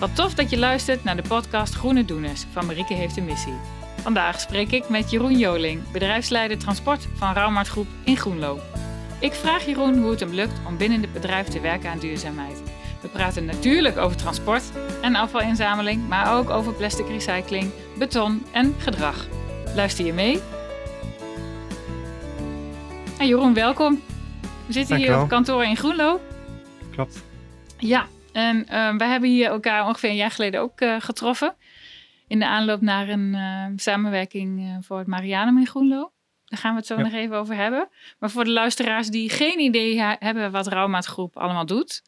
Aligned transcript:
Wat 0.00 0.16
tof 0.16 0.34
dat 0.34 0.50
je 0.50 0.58
luistert 0.58 1.04
naar 1.04 1.16
de 1.16 1.28
podcast 1.28 1.74
Groene 1.74 2.04
Doeners 2.04 2.44
van 2.52 2.66
Marieke 2.66 2.94
Heeft 2.94 3.16
een 3.16 3.24
Missie. 3.24 3.54
Vandaag 4.02 4.40
spreek 4.40 4.70
ik 4.70 4.88
met 4.88 5.10
Jeroen 5.10 5.38
Joling, 5.38 5.90
bedrijfsleider 5.90 6.58
transport 6.58 7.08
van 7.14 7.32
Raumaart 7.32 7.68
Groep 7.68 7.86
in 8.04 8.16
Groenlo. 8.16 8.58
Ik 9.18 9.32
vraag 9.32 9.66
Jeroen 9.66 9.98
hoe 9.98 10.10
het 10.10 10.20
hem 10.20 10.32
lukt 10.32 10.60
om 10.66 10.76
binnen 10.76 11.00
het 11.00 11.12
bedrijf 11.12 11.46
te 11.46 11.60
werken 11.60 11.90
aan 11.90 11.98
duurzaamheid. 11.98 12.62
We 13.00 13.08
praten 13.08 13.44
natuurlijk 13.44 13.98
over 13.98 14.16
transport 14.16 14.62
en 15.02 15.14
afvalinzameling, 15.14 16.08
maar 16.08 16.38
ook 16.38 16.50
over 16.50 16.72
plastic 16.72 17.08
recycling, 17.08 17.70
beton 17.98 18.42
en 18.52 18.74
gedrag. 18.78 19.26
Luister 19.74 20.04
je 20.04 20.12
mee? 20.12 20.40
En 23.18 23.26
Jeroen, 23.26 23.54
welkom. 23.54 24.02
We 24.66 24.72
zitten 24.72 24.96
hier 24.96 25.20
op 25.20 25.28
kantoor 25.28 25.64
in 25.64 25.76
Groenlo. 25.76 26.20
Klopt. 26.90 27.22
Ja, 27.78 28.06
en 28.32 28.66
eh, 28.68 28.96
wij 28.96 29.08
hebben 29.08 29.28
hier 29.30 29.46
elkaar 29.48 29.86
ongeveer 29.86 30.10
een 30.10 30.16
jaar 30.16 30.30
geleden 30.30 30.60
ook 30.60 30.80
eh, 30.80 30.96
getroffen. 31.00 31.54
In 32.26 32.38
de 32.38 32.46
aanloop 32.46 32.80
naar 32.80 33.08
een 33.08 33.34
eh, 33.34 33.66
samenwerking 33.76 34.60
eh, 34.60 34.76
voor 34.80 34.98
het 34.98 35.06
Marianum 35.06 35.58
in 35.58 35.66
Groenlo. 35.66 36.12
Daar 36.44 36.58
gaan 36.58 36.70
we 36.72 36.76
het 36.78 36.86
zo 36.86 36.96
Ja. 36.96 37.02
nog 37.02 37.12
even 37.12 37.36
over 37.36 37.54
hebben. 37.54 37.88
Maar 38.18 38.30
voor 38.30 38.44
de 38.44 38.50
luisteraars 38.50 39.08
die 39.08 39.30
geen 39.30 39.58
idee 39.58 40.00
hebben 40.02 40.50
wat 40.50 40.66
Raumaat 40.66 41.06
Groep 41.06 41.36
allemaal 41.36 41.66
doet, 41.66 42.02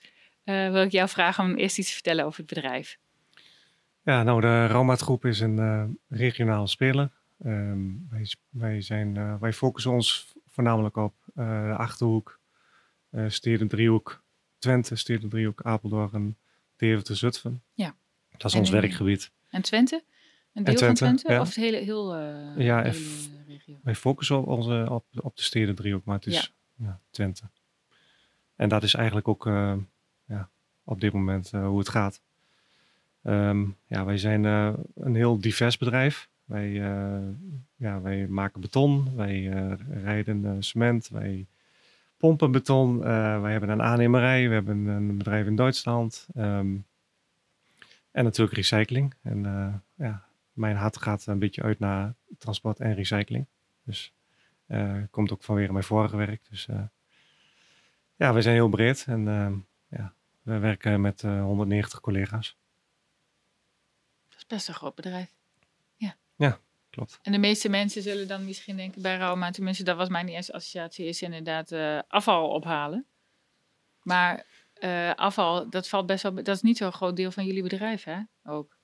eh, 0.44 0.70
wil 0.70 0.82
ik 0.82 0.90
jou 0.92 1.08
vragen 1.08 1.44
om 1.44 1.54
eerst 1.54 1.78
iets 1.78 1.86
te 1.88 1.94
vertellen 1.94 2.24
over 2.24 2.38
het 2.38 2.54
bedrijf. 2.54 2.98
Ja, 4.04 4.22
nou, 4.22 4.40
de 4.40 4.66
Raumaat 4.66 5.00
Groep 5.00 5.24
is 5.24 5.40
een 5.40 5.98
regionale 6.08 6.66
speler. 6.66 7.10
Ehm, 7.44 7.78
wij, 8.10 8.26
wij, 8.50 8.80
zijn, 8.80 9.38
wij 9.38 9.52
focussen 9.52 9.92
ons 9.92 10.32
voornamelijk 10.48 10.96
op 10.96 11.14
de 11.34 11.74
Achterhoek, 11.76 12.38
Steden 13.26 13.68
Driehoek, 13.68 14.21
Twente, 14.62 14.96
Steden 14.96 15.28
Driehoek, 15.28 15.62
Apeldoorn, 15.62 16.36
Deventer, 16.76 17.16
Zutphen. 17.16 17.62
Ja. 17.74 17.94
Dat 18.30 18.44
is 18.44 18.52
En 18.54 18.60
ons 18.60 18.70
werkgebied. 18.70 19.30
En 19.50 19.62
Twente? 19.62 20.02
Een 20.52 20.64
deel 20.64 20.74
Twente, 20.74 21.04
van 21.04 21.16
Twente? 21.16 21.32
ja. 21.32 21.40
Of 21.40 21.46
het 21.46 21.56
hele, 21.56 21.76
heel, 21.76 22.14
eh 22.14 22.56
Ja, 22.64 22.82
hele 22.82 22.92
F- 22.94 23.28
regio? 23.46 23.78
Wij 23.82 23.94
focussen 23.94 24.38
op, 24.38 24.46
onze, 24.46 24.86
op, 24.90 25.04
op 25.14 25.36
de 25.36 25.42
Steden 25.42 25.74
Driehoek, 25.74 26.04
maar 26.04 26.14
het 26.16 26.26
is 26.26 26.52
ja. 26.74 27.00
Twente. 27.10 27.42
En 28.56 28.68
dat 28.68 28.82
is 28.82 28.94
eigenlijk 28.94 29.28
ook 29.28 29.46
eh, 29.46 29.74
ja, 30.24 30.48
op 30.84 31.00
dit 31.00 31.12
moment 31.12 31.52
eh, 31.52 31.66
hoe 31.66 31.78
het 31.78 31.88
gaat. 31.88 32.20
Ehm, 33.22 33.64
ja, 33.86 34.04
wij 34.04 34.18
zijn 34.18 34.44
een 34.44 35.14
heel 35.14 35.40
divers 35.40 35.76
bedrijf. 35.78 36.28
Wij, 36.44 36.70
ja, 37.76 38.00
wij 38.00 38.26
maken 38.28 38.60
beton, 38.60 39.16
wij 39.16 39.42
rijden 40.02 40.62
cement, 40.64 41.08
wij 41.08 41.46
pompen 42.22 42.52
beton. 42.52 43.04
eh, 43.04 43.40
wij 43.40 43.50
hebben 43.50 43.68
een 43.68 43.82
aannemerij, 43.82 44.48
we 44.48 44.54
hebben 44.54 44.86
een 44.86 45.18
bedrijf 45.18 45.46
in 45.46 45.56
Duitsland. 45.56 46.26
ehm, 46.34 46.76
en 48.10 48.24
natuurlijk 48.24 48.56
recycling. 48.56 49.14
En 49.22 49.46
eh, 49.46 49.74
ja, 50.06 50.24
mijn 50.52 50.76
hart 50.76 50.96
gaat 50.96 51.26
een 51.26 51.38
beetje 51.38 51.62
uit 51.62 51.78
naar 51.78 52.14
transport 52.38 52.80
en 52.80 52.94
recycling. 52.94 53.46
Dus 53.84 54.12
eh, 54.66 55.02
komt 55.10 55.32
ook 55.32 55.42
vanwege 55.42 55.72
mijn 55.72 55.84
vorige 55.84 56.16
werk. 56.16 56.42
Dus 56.50 56.68
ja, 58.16 58.32
we 58.32 58.42
zijn 58.42 58.54
heel 58.54 58.68
breed 58.68 59.04
en 59.06 59.28
ehm, 59.28 59.56
ja, 59.88 60.14
we 60.42 60.58
werken 60.58 61.00
met 61.00 61.22
eh, 61.22 61.42
190 61.42 62.00
collega's. 62.00 62.56
Dat 64.28 64.38
is 64.38 64.46
best 64.46 64.68
een 64.68 64.74
groot 64.74 64.94
bedrijf. 64.94 65.34
Klopt. 66.92 67.18
En 67.22 67.32
de 67.32 67.38
meeste 67.38 67.68
mensen 67.68 68.02
zullen 68.02 68.28
dan 68.28 68.44
misschien 68.44 68.76
denken 68.76 69.02
bij 69.02 69.16
Rauma, 69.16 69.50
tenminste 69.50 69.84
dat 69.84 69.96
was 69.96 70.08
mijn 70.08 70.28
eerste 70.28 70.52
associatie, 70.52 71.06
is 71.06 71.22
inderdaad 71.22 71.72
eh, 71.72 71.98
afval 72.08 72.48
ophalen. 72.48 73.06
Maar 74.02 74.46
eh, 74.74 75.10
afval, 75.14 75.70
dat 75.70 75.88
valt 75.88 76.06
best 76.06 76.22
wel, 76.22 76.34
dat 76.34 76.48
is 76.48 76.62
niet 76.62 76.76
zo'n 76.76 76.92
groot 76.92 77.16
deel 77.16 77.30
van 77.30 77.46
jullie 77.46 77.62
bedrijf, 77.62 78.04
hè? 78.04 78.18
Ook. 78.44 78.76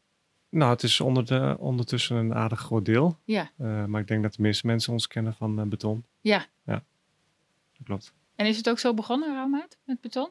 Nou, 0.51 0.71
het 0.73 0.83
is 0.83 1.01
onder 1.01 1.27
de, 1.27 1.57
ondertussen 1.59 2.17
een 2.17 2.35
aardig 2.35 2.61
groot 2.61 2.85
deel. 2.85 3.19
Ja, 3.25 3.51
Eh, 3.59 3.85
maar 3.85 4.01
ik 4.01 4.07
denk 4.07 4.23
dat 4.23 4.35
de 4.35 4.43
meeste 4.43 4.67
mensen 4.67 4.93
ons 4.93 5.07
kennen 5.07 5.35
van 5.35 5.69
beton. 5.69 6.05
ja. 6.21 6.47
Dat 6.65 7.87
klopt. 7.87 8.13
En 8.35 8.47
is 8.47 8.57
het 8.57 8.69
ook 8.69 8.79
zo 8.79 8.95
begonnen, 8.95 9.35
Raumaat, 9.35 9.79
met 9.85 10.01
beton? 10.01 10.31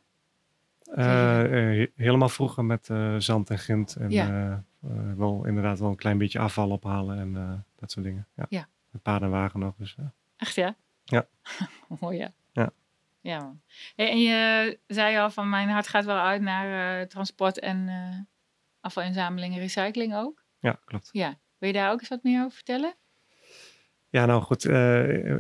He- 0.84 1.88
helemaal 1.96 2.30
vroeger 2.30 2.66
met 2.66 2.86
zand 3.18 3.50
en 3.50 3.58
grind. 3.60 3.96
En 3.96 4.10
Ja. 4.12 4.64
Eh, 4.84 5.14
wel 5.14 5.46
inderdaad 5.46 5.80
wel 5.80 5.90
een 5.90 5.96
klein 5.96 6.18
beetje 6.18 6.40
afval 6.40 6.70
ophalen 6.70 7.20
en 7.20 7.36
eh, 7.36 7.54
dat 7.76 7.92
soort 7.92 8.06
dingen. 8.06 8.28
Ja. 8.36 8.46
Ja. 8.50 8.68
Met 8.90 9.02
paardenwagen 9.02 9.60
nog. 9.60 9.76
Dus, 9.78 9.96
eh. 10.00 10.06
Echt, 10.38 10.56
ja? 10.56 10.76
Ja. 11.04 11.28
Mooi, 12.00 12.18
ja. 12.18 12.32
Ja. 12.52 12.72
Ja, 13.22 13.40
man. 13.40 13.62
Hey, 13.96 14.10
en 14.10 14.20
je 14.20 14.80
zei 14.88 15.18
al 15.18 15.30
van 15.30 15.50
mijn 15.50 15.70
hart 15.70 15.88
gaat 15.88 16.06
wel 16.06 16.18
uit 16.18 16.42
naar 16.42 17.08
transport 17.08 17.60
en 17.60 17.90
afvalinzameling 18.80 19.54
en 19.54 19.60
recycling 19.60 20.16
ook. 20.16 20.44
ja, 20.60 20.80
klopt. 20.86 21.10
Ja. 21.12 21.38
Wil 21.58 21.70
je 21.70 21.76
daar 21.76 21.92
ook 21.92 22.00
eens 22.00 22.10
wat 22.10 22.24
meer 22.24 22.40
over 22.44 22.56
vertellen? 22.56 22.96
Ja, 24.10 24.26
nou 24.26 24.42
goed. 24.42 24.64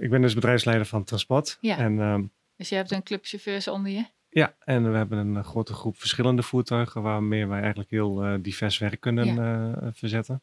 ik 0.03 0.09
ben 0.09 0.21
dus 0.21 0.33
bedrijfsleider 0.33 0.85
van 0.85 1.03
transport. 1.03 1.57
Ja. 1.61 1.77
En 1.77 1.99
ehm, 1.99 2.25
Dus 2.55 2.69
je 2.69 2.75
hebt 2.75 2.91
een 2.91 3.03
club 3.03 3.25
chauffeurs 3.25 3.67
onder 3.67 3.91
je? 3.91 4.05
Ja, 4.37 4.55
en 4.59 4.91
we 4.91 4.97
hebben 4.97 5.17
een 5.17 5.37
eh, 5.37 5.43
grote 5.43 5.73
groep 5.73 5.97
verschillende 5.97 6.43
voertuigen 6.43 7.01
waarmee 7.01 7.47
wij 7.47 7.59
eigenlijk 7.59 7.89
heel 7.89 8.23
eh, 8.23 8.33
divers 8.41 8.77
werk 8.77 8.99
kunnen 8.99 9.27
eh, 9.27 9.87
verzetten. 9.93 10.41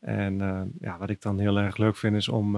En 0.00 0.38
ja, 0.80 0.98
wat 0.98 1.10
ik 1.10 1.22
dan 1.22 1.38
heel 1.38 1.58
erg 1.58 1.76
leuk 1.76 1.96
vind 1.96 2.16
is 2.16 2.28
om 2.28 2.52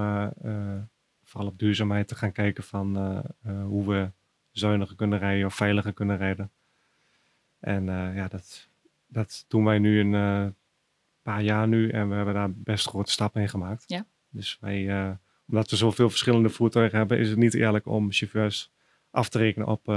vooral 1.24 1.48
op 1.48 1.58
duurzaamheid 1.58 2.08
te 2.08 2.14
gaan 2.14 2.32
kijken 2.32 2.64
van 2.64 2.96
hoe 3.44 3.88
we 3.88 4.10
zuiniger 4.50 4.96
kunnen 4.96 5.18
rijden 5.18 5.46
of 5.46 5.54
veiliger 5.54 5.92
kunnen 5.92 6.16
rijden. 6.16 6.50
En 7.60 7.84
ja, 8.14 8.28
dat, 8.28 8.68
dat 9.06 9.44
doen 9.48 9.64
wij 9.64 9.78
nu 9.78 10.00
een 10.00 10.54
paar 11.22 11.42
jaar 11.42 11.68
nu 11.68 11.88
en 11.88 12.08
we 12.08 12.14
hebben 12.14 12.34
daar 12.34 12.52
best 12.52 12.88
grote 12.88 13.10
stappen 13.10 13.42
in 13.42 13.48
gemaakt. 13.48 13.84
Ja. 13.86 14.06
Dus 14.28 14.58
wij, 14.60 15.18
omdat 15.48 15.70
we 15.70 15.76
zoveel 15.76 16.10
verschillende 16.10 16.48
voertuigen 16.48 16.98
hebben, 16.98 17.18
is 17.18 17.28
het 17.28 17.38
niet 17.38 17.54
eerlijk 17.54 17.86
om 17.86 18.12
chauffeurs 18.12 18.72
af 19.10 19.28
te 19.28 19.38
rekenen 19.38 19.68
op 19.68 19.88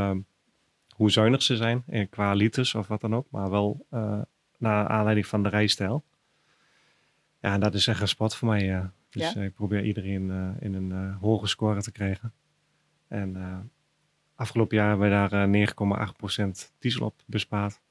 hoe 0.96 1.12
zuinig 1.12 1.44
ze 1.44 1.56
zijn 1.58 1.84
eh, 1.88 2.08
qua 2.10 2.34
liters 2.34 2.76
of 2.76 2.88
wat 2.88 3.02
dan 3.02 3.16
ook, 3.16 3.28
maar 3.32 3.50
wel 3.50 3.86
eh, 3.90 4.22
naar 4.58 4.88
aanleiding 4.88 5.28
van 5.28 5.44
de 5.44 5.50
rijstijl. 5.50 6.04
Ja, 7.40 7.54
en 7.54 7.60
dat 7.60 7.74
is 7.74 7.88
echt 7.88 8.02
een 8.02 8.08
spot 8.08 8.36
voor 8.36 8.48
mij. 8.48 8.76
eh. 8.76 8.86
dus 9.10 9.34
Ja? 9.34 9.42
ik 9.42 9.54
probeer 9.54 9.84
iedereen 9.86 10.56
in 10.60 10.74
een 10.74 11.12
hoge 11.14 11.48
score 11.48 11.82
te 11.82 11.92
krijgen. 11.92 12.34
En 13.08 13.72
afgelopen 14.36 14.78
jaar 14.78 14.88
hebben 14.90 15.10
we 15.10 15.30
daar 15.30 15.50
eh 15.50 15.68
9,8% 16.68 16.72
diesel 16.80 17.06
op 17.06 17.22
bespaard. 17.26 17.82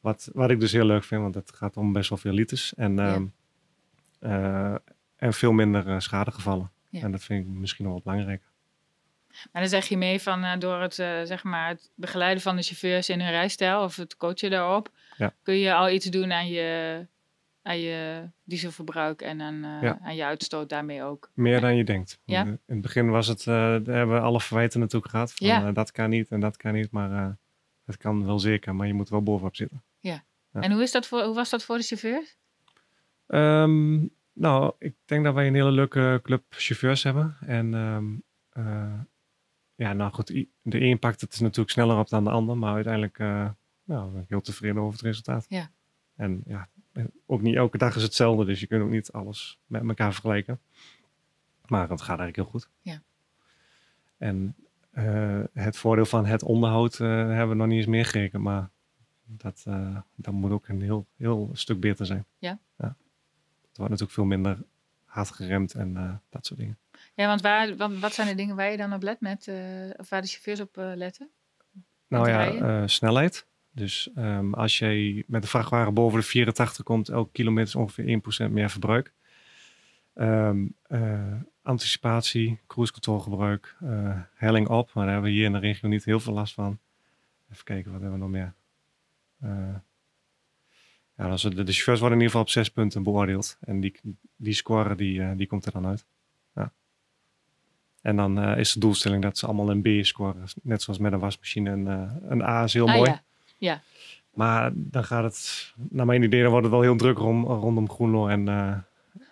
Wat, 0.00 0.30
wat 0.32 0.50
ik 0.50 0.60
dus 0.60 0.72
heel 0.72 0.84
leuk 0.84 1.04
vind, 1.04 1.22
want 1.22 1.34
het 1.34 1.52
gaat 1.52 1.76
om 1.76 1.92
best 1.92 2.08
wel 2.08 2.18
veel 2.18 2.32
liters. 2.32 2.74
En, 2.74 2.94
Ja. 2.96 3.14
ehm, 3.14 3.26
eh, 4.18 4.74
en 5.16 5.32
veel 5.32 5.52
minder 5.52 6.02
schadegevallen. 6.02 6.70
Ja. 6.90 7.00
En 7.02 7.10
dat 7.12 7.22
vind 7.24 7.46
ik 7.46 7.52
misschien 7.52 7.84
nog 7.84 7.92
wel 7.94 8.02
belangrijk. 8.04 8.42
Maar 9.52 9.62
dan 9.62 9.70
zeg 9.70 9.86
je 9.86 9.96
mee 9.96 10.20
van 10.20 10.44
eh, 10.44 10.58
door 10.58 10.80
het, 10.80 10.98
eh, 10.98 11.20
zeg 11.22 11.44
maar 11.44 11.68
het 11.68 11.90
begeleiden 11.94 12.42
van 12.42 12.56
de 12.56 12.62
chauffeurs 12.62 13.08
in 13.08 13.20
hun 13.20 13.30
rijstijl 13.30 13.82
of 13.82 13.96
het 13.96 14.16
coachen 14.16 14.50
daarop, 14.50 14.90
Ja. 15.16 15.34
kun 15.42 15.54
je 15.58 15.74
al 15.74 15.90
iets 15.90 16.06
doen 16.06 16.32
aan 16.32 16.48
je, 16.48 17.06
aan 17.62 17.80
je 17.80 18.28
dieselverbruik 18.44 19.22
en 19.22 19.40
aan, 19.40 19.64
eh, 19.64 19.82
Ja. 19.82 19.98
aan 20.02 20.16
je 20.16 20.24
uitstoot 20.24 20.68
daarmee 20.68 21.02
ook. 21.02 21.30
Meer 21.34 21.60
dan 21.60 21.76
je 21.76 21.84
denkt. 21.84 22.20
Ja? 22.24 22.44
In 22.44 22.60
het 22.66 22.80
begin 22.80 23.10
was 23.10 23.26
het, 23.26 23.44
daar 23.44 23.72
hebben 23.72 24.12
we 24.14 24.20
alle 24.20 24.40
verwijten 24.40 24.80
natuurlijk 24.80 25.10
gehad. 25.10 25.32
Van, 25.34 25.72
dat 25.74 25.90
kan 25.92 26.10
niet 26.10 26.28
en 26.30 26.40
dat 26.40 26.56
kan 26.56 26.72
niet, 26.72 26.90
maar 26.90 27.36
het 27.84 27.96
kan 27.96 28.26
wel 28.26 28.38
zeker. 28.38 28.74
Maar 28.74 28.86
je 28.86 28.94
moet 28.94 29.08
wel 29.08 29.22
bovenop 29.22 29.56
zitten. 29.56 29.82
Ja. 30.00 30.24
En 30.52 30.72
hoe, 30.72 30.82
is 30.82 30.92
dat 30.92 31.06
voor, 31.06 31.22
hoe 31.22 31.34
was 31.34 31.50
dat 31.50 31.64
voor 31.64 31.76
de 31.76 31.82
chauffeurs? 31.82 32.36
Ehm, 33.26 34.06
nou, 34.32 34.72
ik 34.78 34.94
denk 35.04 35.24
dat 35.24 35.34
wij 35.34 35.46
een 35.46 35.54
hele 35.54 35.70
leuke 35.70 36.20
club 36.22 36.44
chauffeurs 36.48 37.02
hebben. 37.02 37.36
En 37.40 37.74
ehm, 37.74 38.04
eh, 38.66 39.00
ja, 39.76 39.92
nou 39.92 40.12
goed, 40.12 40.26
de 40.62 40.80
een 40.80 40.98
pakt 40.98 41.20
het 41.20 41.40
natuurlijk 41.40 41.70
sneller 41.70 41.98
op 41.98 42.08
dan 42.08 42.24
de 42.24 42.30
ander. 42.30 42.56
Maar 42.58 42.74
uiteindelijk 42.74 43.18
nou, 43.86 44.10
ben 44.12 44.22
ik 44.22 44.28
heel 44.28 44.40
tevreden 44.40 44.82
over 44.82 44.92
het 44.92 45.02
resultaat. 45.02 45.46
Ja. 45.48 45.70
En 46.14 46.42
ja, 46.46 46.68
ook 47.26 47.40
niet 47.40 47.54
elke 47.54 47.78
dag 47.78 47.96
is 47.96 48.02
hetzelfde. 48.02 48.44
Dus 48.44 48.60
je 48.60 48.66
kunt 48.66 48.82
ook 48.82 48.90
niet 48.90 49.12
alles 49.12 49.58
met 49.66 49.88
elkaar 49.88 50.12
vergelijken. 50.12 50.60
Maar 51.66 51.88
het 51.88 52.00
gaat 52.00 52.18
eigenlijk 52.18 52.36
heel 52.36 52.60
goed. 52.60 52.68
Ja. 52.82 53.02
En 54.18 54.54
eh, 54.90 55.42
het 55.52 55.76
voordeel 55.76 56.06
van 56.06 56.26
het 56.26 56.42
onderhoud 56.42 57.00
eh, 57.00 57.08
hebben 57.08 57.48
we 57.48 57.54
nog 57.54 57.66
niet 57.66 57.76
eens 57.76 57.86
meegerekend. 57.86 58.42
Maar 58.42 58.70
dat, 59.24 59.64
dat 60.14 60.34
moet 60.34 60.50
ook 60.50 60.68
een 60.68 60.82
heel, 60.82 61.06
heel 61.16 61.50
stuk 61.52 61.80
beter 61.80 62.06
zijn. 62.06 62.24
Ja? 62.38 62.58
ja. 62.78 62.96
Het 63.68 63.76
wordt 63.76 63.90
natuurlijk 63.90 64.12
veel 64.12 64.24
minder 64.24 64.64
hard 65.04 65.30
geremd 65.30 65.74
en 65.74 66.20
dat 66.28 66.46
soort 66.46 66.60
dingen. 66.60 66.78
Ja, 67.16 67.26
want 67.26 67.40
waar, 67.40 67.76
wat, 67.76 68.14
zijn 68.14 68.28
de 68.28 68.34
dingen 68.34 68.56
waar 68.56 68.70
je 68.70 68.76
dan 68.76 68.92
op 68.92 69.02
let 69.02 69.20
met, 69.20 69.48
eh, 69.48 69.56
of 69.96 70.08
waar 70.08 70.22
de 70.22 70.28
chauffeurs 70.28 70.60
op 70.60 70.78
eh, 70.78 70.92
letten? 70.94 71.30
Nou 72.08 72.28
ja, 72.28 72.52
eh, 72.52 72.82
snelheid. 72.86 73.46
Dus 73.70 74.10
ehm, 74.14 74.54
als 74.54 74.78
je 74.78 75.24
met 75.26 75.42
een 75.42 75.48
vrachtwagen 75.48 75.94
boven 75.94 76.18
de 76.18 76.26
84 76.26 76.84
komt, 76.84 77.08
elke 77.08 77.32
kilometer 77.32 77.68
is 77.68 77.74
ongeveer 77.74 78.04
1% 78.48 78.52
meer 78.52 78.70
verbruik. 78.70 79.12
Ehm, 80.14 80.66
eh, 80.82 81.32
anticipatie, 81.62 82.60
cruise 82.66 82.92
control 82.92 83.18
gebruik, 83.18 83.76
helling 84.34 84.68
op. 84.68 84.92
Maar 84.92 85.04
daar 85.04 85.12
hebben 85.12 85.30
we 85.30 85.36
hier 85.36 85.46
in 85.46 85.52
de 85.52 85.58
regio 85.58 85.88
niet 85.88 86.04
heel 86.04 86.20
veel 86.20 86.32
last 86.32 86.54
van. 86.54 86.78
Even 87.52 87.64
kijken, 87.64 87.92
wat 87.92 88.00
hebben 88.00 88.18
we 88.18 88.24
nog 88.24 88.34
meer? 88.34 88.54
Ja, 91.16 91.36
de, 91.36 91.62
de 91.62 91.72
chauffeurs 91.72 92.00
worden 92.00 92.18
in 92.18 92.24
ieder 92.24 92.26
geval 92.26 92.40
op 92.40 92.48
zes 92.48 92.70
punten 92.70 93.02
beoordeeld. 93.02 93.58
En 93.60 93.80
die, 93.80 94.00
die 94.36 94.54
score 94.54 94.94
die, 94.94 95.36
die 95.36 95.46
komt 95.46 95.66
er 95.66 95.72
dan 95.72 95.86
uit. 95.86 96.06
En 98.02 98.16
dan 98.16 98.38
eh, 98.38 98.58
is 98.58 98.72
de 98.72 98.80
doelstelling 98.80 99.22
dat 99.22 99.38
ze 99.38 99.46
allemaal 99.46 99.70
een 99.70 99.82
B 99.82 100.04
scoren. 100.04 100.44
Net 100.62 100.82
zoals 100.82 100.98
met 100.98 101.12
een 101.12 101.18
wasmachine. 101.18 101.70
Een, 101.70 101.86
eh, 101.88 102.12
een 102.30 102.42
A 102.42 102.62
is 102.64 102.72
heel 102.72 102.88
Ah, 102.88 102.94
mooi. 102.96 103.10
ja. 103.10 103.22
Ja. 103.58 103.80
Maar 104.34 104.70
dan 104.74 105.04
gaat 105.04 105.22
het, 105.24 105.72
naar 105.88 106.06
mijn 106.06 106.22
idee, 106.22 106.40
dan 106.42 106.50
wordt 106.50 106.64
het 106.66 106.74
wel 106.74 106.82
heel 106.82 106.96
druk 106.96 107.18
rom, 107.18 107.44
rondom 107.44 107.90
Groenlo 107.90 108.28
en, 108.28 108.48
eh, 108.48 108.76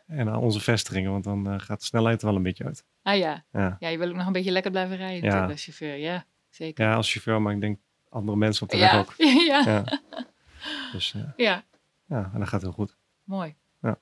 en 0.06 0.28
aan 0.28 0.38
onze 0.38 0.60
vestigingen. 0.60 1.10
Want 1.10 1.24
dan 1.24 1.60
gaat 1.60 1.78
de 1.80 1.84
snelheid 1.86 2.20
er 2.20 2.26
wel 2.26 2.36
een 2.36 2.42
beetje 2.42 2.64
uit. 2.64 2.84
Ah 3.02 3.16
ja. 3.16 3.44
Ja. 3.52 3.76
Ja, 3.80 3.88
je 3.88 3.98
wil 3.98 4.08
ook 4.08 4.14
nog 4.14 4.26
een 4.26 4.32
beetje 4.32 4.50
lekker 4.50 4.70
blijven 4.70 4.96
rijden 4.96 5.30
Ja. 5.30 5.46
als 5.46 5.64
chauffeur. 5.64 5.96
Ja, 5.96 6.24
zeker. 6.50 6.84
ja, 6.84 6.94
als 6.94 7.10
chauffeur, 7.12 7.42
maar 7.42 7.52
ik 7.54 7.60
denk 7.60 7.78
andere 8.08 8.36
mensen 8.38 8.62
op 8.62 8.70
de 8.70 8.78
weg 8.78 8.94
ook. 8.94 9.14
ja. 9.48 9.62
Ja. 9.66 9.84
Dus 10.92 11.14
ja. 11.36 11.64
ja, 12.06 12.30
en 12.32 12.38
dat 12.38 12.48
gaat 12.48 12.62
heel 12.62 12.72
goed. 12.72 12.96
mooi. 13.24 13.54
Ja. 13.82 13.98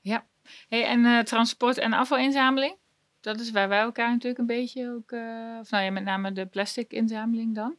Ja. 0.00 0.24
Hey, 0.68 0.84
en 0.86 1.24
transport 1.24 1.78
en 1.78 1.92
afvalinzameling? 1.92 2.74
Dat 3.20 3.40
is 3.40 3.50
waar 3.50 3.68
wij 3.68 3.80
elkaar 3.80 4.10
natuurlijk 4.10 4.38
een 4.38 4.46
beetje 4.46 4.90
ook... 4.90 5.10
eh, 5.10 5.56
of 5.60 5.70
nou 5.70 5.84
ja, 5.84 5.90
met 5.90 6.04
name 6.04 6.32
de 6.32 6.46
plastic 6.46 6.92
inzameling 6.92 7.54
dan. 7.54 7.76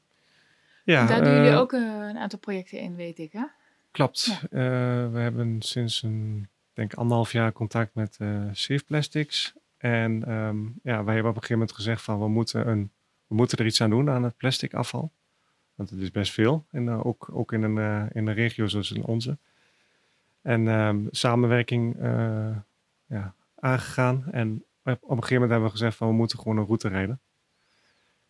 Ja, 0.83 1.05
Daar 1.05 1.23
doen 1.23 1.33
jullie 1.33 1.49
eh, 1.49 1.59
ook 1.59 1.71
een 1.71 2.17
aantal 2.17 2.39
projecten 2.39 2.79
in, 2.79 2.95
weet 2.95 3.19
ik 3.19 3.31
hè? 3.31 3.43
Klopt. 3.91 4.25
Ja. 4.25 4.39
Eh, 4.41 5.11
we 5.11 5.19
hebben 5.19 5.61
sinds 5.61 6.03
een, 6.03 6.47
denk 6.73 6.93
anderhalf 6.93 7.31
jaar 7.31 7.51
contact 7.51 7.95
met 7.95 8.17
Safe 8.51 8.83
Plastics. 8.85 9.53
En 9.77 10.23
ehm, 10.27 10.63
ja, 10.83 11.03
wij 11.03 11.13
hebben 11.13 11.31
op 11.31 11.35
een 11.35 11.41
gegeven 11.41 11.51
moment 11.51 11.71
gezegd 11.71 12.01
van 12.01 12.19
we 12.19 12.27
moeten, 12.27 12.67
een, 12.67 12.91
we 13.27 13.35
moeten 13.35 13.57
er 13.57 13.65
iets 13.65 13.81
aan 13.81 13.89
doen 13.89 14.09
aan 14.09 14.23
het 14.23 14.37
plastic 14.37 14.73
afval. 14.73 15.11
Want 15.75 15.89
het 15.89 15.99
is 15.99 16.11
best 16.11 16.31
veel, 16.31 16.65
en, 16.71 16.89
ook, 16.89 17.29
ook 17.31 17.53
in, 17.53 17.63
een, 17.63 18.09
in 18.11 18.27
een 18.27 18.33
regio 18.33 18.67
zoals 18.67 18.91
in 18.91 19.03
onze. 19.03 19.37
En 20.41 20.67
ehm, 20.67 20.99
samenwerking 21.11 21.95
ja, 23.05 23.33
aangegaan. 23.55 24.23
En 24.31 24.63
op 24.83 24.85
een 24.85 24.97
gegeven 25.01 25.33
moment 25.33 25.49
hebben 25.51 25.67
we 25.69 25.75
gezegd 25.77 25.97
van 25.97 26.07
we 26.07 26.13
moeten 26.13 26.39
gewoon 26.39 26.57
een 26.57 26.65
route 26.65 26.87
rijden. 26.87 27.19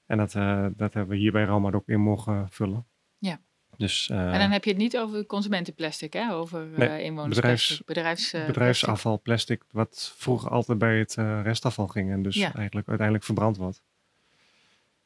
En 0.06 0.18
dat, 0.18 0.36
eh, 0.36 0.66
dat 0.75 0.94
hebben 0.94 1.07
we 1.16 1.22
hier 1.22 1.31
bij 1.31 1.44
Ramad 1.44 1.74
ook 1.74 1.88
in 1.88 2.01
mogen 2.01 2.50
vullen. 2.50 2.86
Ja. 3.18 3.40
Dus, 3.78 4.10
eh, 4.10 4.34
en 4.34 4.40
dan 4.40 4.51
heb 4.51 4.63
je 4.63 4.69
het 4.69 4.80
niet 4.80 4.98
over 4.98 5.25
consumentenplastic, 5.25 6.13
hè? 6.13 6.34
Over 6.34 6.66
Nee, 6.78 6.88
eh 6.90 7.04
inwonersplastic. 7.06 7.86
bedrijfs- 7.86 7.86
Bedrijfs, 7.86 8.34
eh, 8.34 8.46
bedrijfsafval, 8.46 9.19
plastic, 9.22 9.63
wat 9.72 10.13
vroeger 10.18 10.50
altijd 10.50 10.78
bij 10.78 11.00
het 11.00 11.13
restafval 11.44 11.88
ging 11.88 12.12
en 12.12 12.22
dus 12.24 12.36
Ja. 12.36 12.54
eigenlijk 12.56 12.88
uiteindelijk 12.88 13.25
verbrand 13.25 13.57
wordt. 13.57 13.81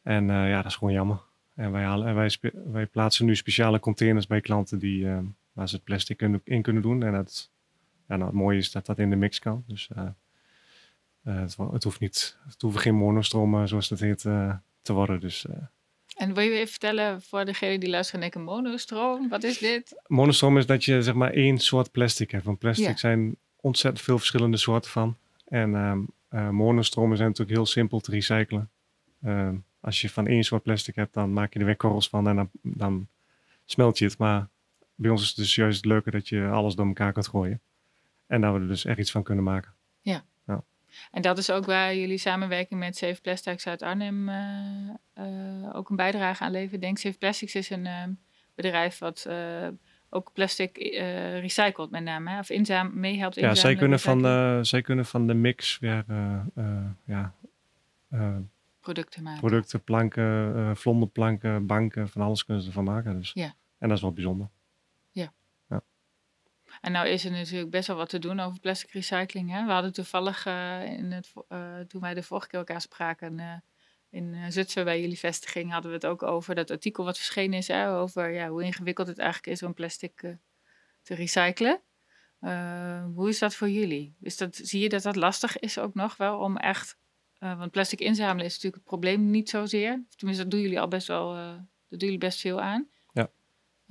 En 0.02 0.26
ja, 0.28 0.56
dat 0.56 0.66
is 0.66 0.76
gewoon 0.76 0.94
jammer. 0.94 1.22
En 1.56 1.72
wij, 1.72 1.84
halen, 1.84 2.08
en 2.08 2.16
wij, 2.16 2.38
wij 2.72 2.86
plaatsen 2.86 3.26
nu 3.26 3.36
speciale 3.36 3.80
containers 3.80 4.28
bij 4.28 4.42
klanten 4.42 4.80
die, 4.80 5.08
waar 5.54 5.70
ze 5.70 5.76
het 5.76 5.84
plastic 5.84 6.22
in 6.44 6.62
kunnen 6.62 6.82
doen. 6.82 7.04
En 7.04 7.12
dat, 7.14 7.50
ja, 8.08 8.16
nou, 8.16 8.26
het 8.30 8.40
mooie 8.40 8.58
is 8.58 8.72
dat 8.72 8.86
dat 8.86 9.00
in 9.00 9.10
de 9.10 9.16
mix 9.16 9.40
kan. 9.40 9.64
Dus 9.68 9.90
eh, 11.24 11.40
het, 11.40 11.58
het 11.72 11.84
hoeft 11.84 12.00
niet, 12.00 12.38
het 12.50 12.62
hoeven 12.62 12.82
geen 12.82 12.96
monostromen, 12.96 13.68
zoals 13.68 13.88
dat 13.88 14.00
heet, 14.00 14.26
eh, 14.26 14.56
te 14.82 14.94
worden. 14.94 15.20
Dus 15.20 15.46
eh, 15.46 15.56
En 16.16 16.34
wil 16.34 16.44
je 16.44 16.52
even 16.52 16.68
vertellen 16.68 17.22
voor 17.22 17.46
degene 17.46 17.80
die 17.80 17.90
luisteren 17.90 18.22
en 18.24 18.30
denken, 18.32 18.54
monostroom, 18.54 19.30
wat 19.30 19.44
is 19.44 19.58
dit? 19.58 20.02
monostroom 20.08 20.58
is 20.58 20.66
dat 20.66 20.86
je 20.86 21.02
zeg 21.04 21.14
maar 21.14 21.32
één 21.32 21.58
soort 21.58 21.92
plastic 21.92 22.32
hebt. 22.32 22.44
Want 22.44 22.60
plastic 22.60 22.88
Ja. 22.88 22.96
zijn 22.96 23.36
ontzettend 23.56 24.06
veel 24.06 24.18
verschillende 24.18 24.58
soorten 24.58 24.92
van. 24.92 25.18
En 25.46 25.76
ehm 25.76 26.02
eh, 26.34 26.50
monostromen 26.50 27.18
zijn 27.18 27.30
natuurlijk 27.30 27.58
heel 27.58 27.66
simpel 27.68 28.00
te 28.00 28.12
recyclen. 28.12 28.70
Ehm, 29.24 29.56
als 29.80 30.02
je 30.02 30.10
van 30.10 30.28
één 30.28 30.44
soort 30.44 30.64
plastic 30.64 30.96
hebt, 30.96 31.14
dan 31.14 31.34
maak 31.34 31.54
je 31.54 31.60
er 31.60 31.66
weer 31.66 31.76
korrels 31.76 32.10
van 32.10 32.28
en 32.28 32.36
dan, 32.36 32.50
dan 32.62 33.08
smelt 33.66 33.98
je 33.98 34.06
het. 34.06 34.18
Maar 34.18 34.48
bij 34.96 35.12
ons 35.12 35.22
is 35.22 35.28
het 35.28 35.38
dus 35.38 35.56
juist 35.56 35.78
het 35.78 35.86
leuke 35.86 36.12
dat 36.12 36.28
je 36.28 36.48
alles 36.48 36.76
door 36.76 36.86
elkaar 36.88 37.14
kunt 37.14 37.28
gooien. 37.28 37.62
En 38.28 38.42
daar 38.42 38.54
we 38.54 38.60
er 38.60 38.68
dus 38.68 38.86
echt 38.86 39.00
iets 39.00 39.12
van 39.12 39.24
kunnen 39.24 39.44
maken. 39.44 39.74
En 41.12 41.22
dat 41.22 41.38
is 41.38 41.52
ook 41.52 41.66
waar 41.66 41.96
jullie 41.96 42.18
samenwerking 42.18 42.80
met 42.80 42.98
Safe 42.98 43.22
Plastics 43.22 43.68
uit 43.68 43.82
Arnhem 43.82 44.30
eh, 44.30 44.36
eh, 45.14 45.76
ook 45.76 45.90
een 45.90 45.96
bijdrage 45.96 46.44
aan 46.44 46.52
leveren. 46.52 46.76
Ik 46.76 46.82
denk 46.82 46.98
Safe 46.98 47.18
Plastics 47.18 47.56
is 47.56 47.70
een 47.70 47.86
eh, 47.86 48.04
bedrijf 48.56 48.98
wat 48.98 49.26
eh, 49.28 49.68
ook 50.10 50.32
plastic 50.34 50.78
recycelt 51.40 51.92
met 51.92 52.04
name. 52.04 52.30
Hè? 52.30 52.40
Of 52.40 52.50
inzam 52.50 53.00
meehelpt 53.00 53.36
Ja, 53.36 53.50
inzamelen. 53.50 53.58
zij 53.58 53.76
kunnen, 53.76 54.00
van, 54.00 54.26
eh, 54.26 54.60
zij 54.62 54.82
kunnen 54.82 55.06
van 55.06 55.28
de 55.28 55.34
mix 55.34 55.80
weer 55.80 56.06
ja, 57.06 57.34
producten 58.82 59.24
maken. 59.24 59.40
producten, 59.40 59.84
planken, 59.84 60.78
vlonderplanken, 60.78 61.66
banken, 61.66 62.10
van 62.10 62.22
alles 62.22 62.46
kunnen 62.46 62.64
ze 62.64 62.70
ervan 62.70 62.84
maken. 62.84 63.18
Dus. 63.18 63.32
Ja. 63.34 63.54
En 63.78 63.88
dat 63.88 63.98
is 63.98 64.04
wel 64.04 64.14
bijzonder. 64.14 64.50
En 66.84 66.92
nou 66.92 67.08
is 67.08 67.26
er 67.26 67.32
natuurlijk 67.32 67.70
best 67.70 67.88
wel 67.88 67.98
wat 67.98 68.10
te 68.10 68.20
doen 68.20 68.40
over 68.40 68.60
plastic 68.60 68.92
recycling. 68.92 69.52
Hè? 69.52 69.66
We 69.66 69.72
hadden 69.72 69.94
toevallig, 69.94 70.46
eh, 70.46 70.84
in 70.84 71.12
het, 71.12 71.32
eh, 71.48 71.80
toen 71.80 72.02
wij 72.02 72.14
de 72.14 72.24
vorige 72.24 72.48
keer 72.48 72.60
elkaar 72.60 72.82
spraken, 72.82 73.40
eh, 73.40 73.56
in 74.10 74.52
Zutphen 74.52 74.84
bij 74.84 75.02
jullie 75.02 75.20
vestiging, 75.20 75.72
hadden 75.72 75.92
we 75.92 75.98
het 75.98 76.06
ook 76.06 76.24
over 76.24 76.56
dat 76.56 76.72
artikel 76.72 77.04
wat 77.04 77.18
verschenen 77.18 77.58
is. 77.58 77.68
Hè? 77.68 77.92
Over 77.92 78.32
ja, 78.32 78.48
hoe 78.48 78.64
ingewikkeld 78.64 79.08
het 79.08 79.18
eigenlijk 79.18 79.54
is 79.54 79.64
om 79.64 79.74
plastic 79.74 80.20
te 81.02 81.16
recyclen. 81.16 81.82
Hoe 83.14 83.30
is 83.30 83.40
dat 83.40 83.56
voor 83.56 83.70
jullie? 83.70 84.16
Is 84.22 84.38
dat, 84.38 84.56
zie 84.56 84.82
je 84.82 84.90
dat 84.90 85.04
dat 85.04 85.16
lastig 85.16 85.60
is 85.60 85.78
ook 85.78 85.94
nog 85.94 86.18
wel 86.18 86.40
om 86.40 86.58
echt... 86.58 86.98
want 87.40 87.72
plastic 87.72 88.00
inzamelen 88.00 88.46
is 88.46 88.54
natuurlijk 88.54 88.76
het 88.76 88.84
probleem 88.84 89.30
niet 89.30 89.50
zozeer. 89.50 90.04
Tenminste, 90.16 90.44
dat 90.44 90.52
doen 90.52 90.62
jullie 90.62 90.80
al 90.80 90.88
best 90.88 91.08
wel... 91.08 91.34
doen 91.90 92.00
jullie 92.00 92.18
best 92.18 92.40
veel 92.40 92.62
aan. 92.62 92.88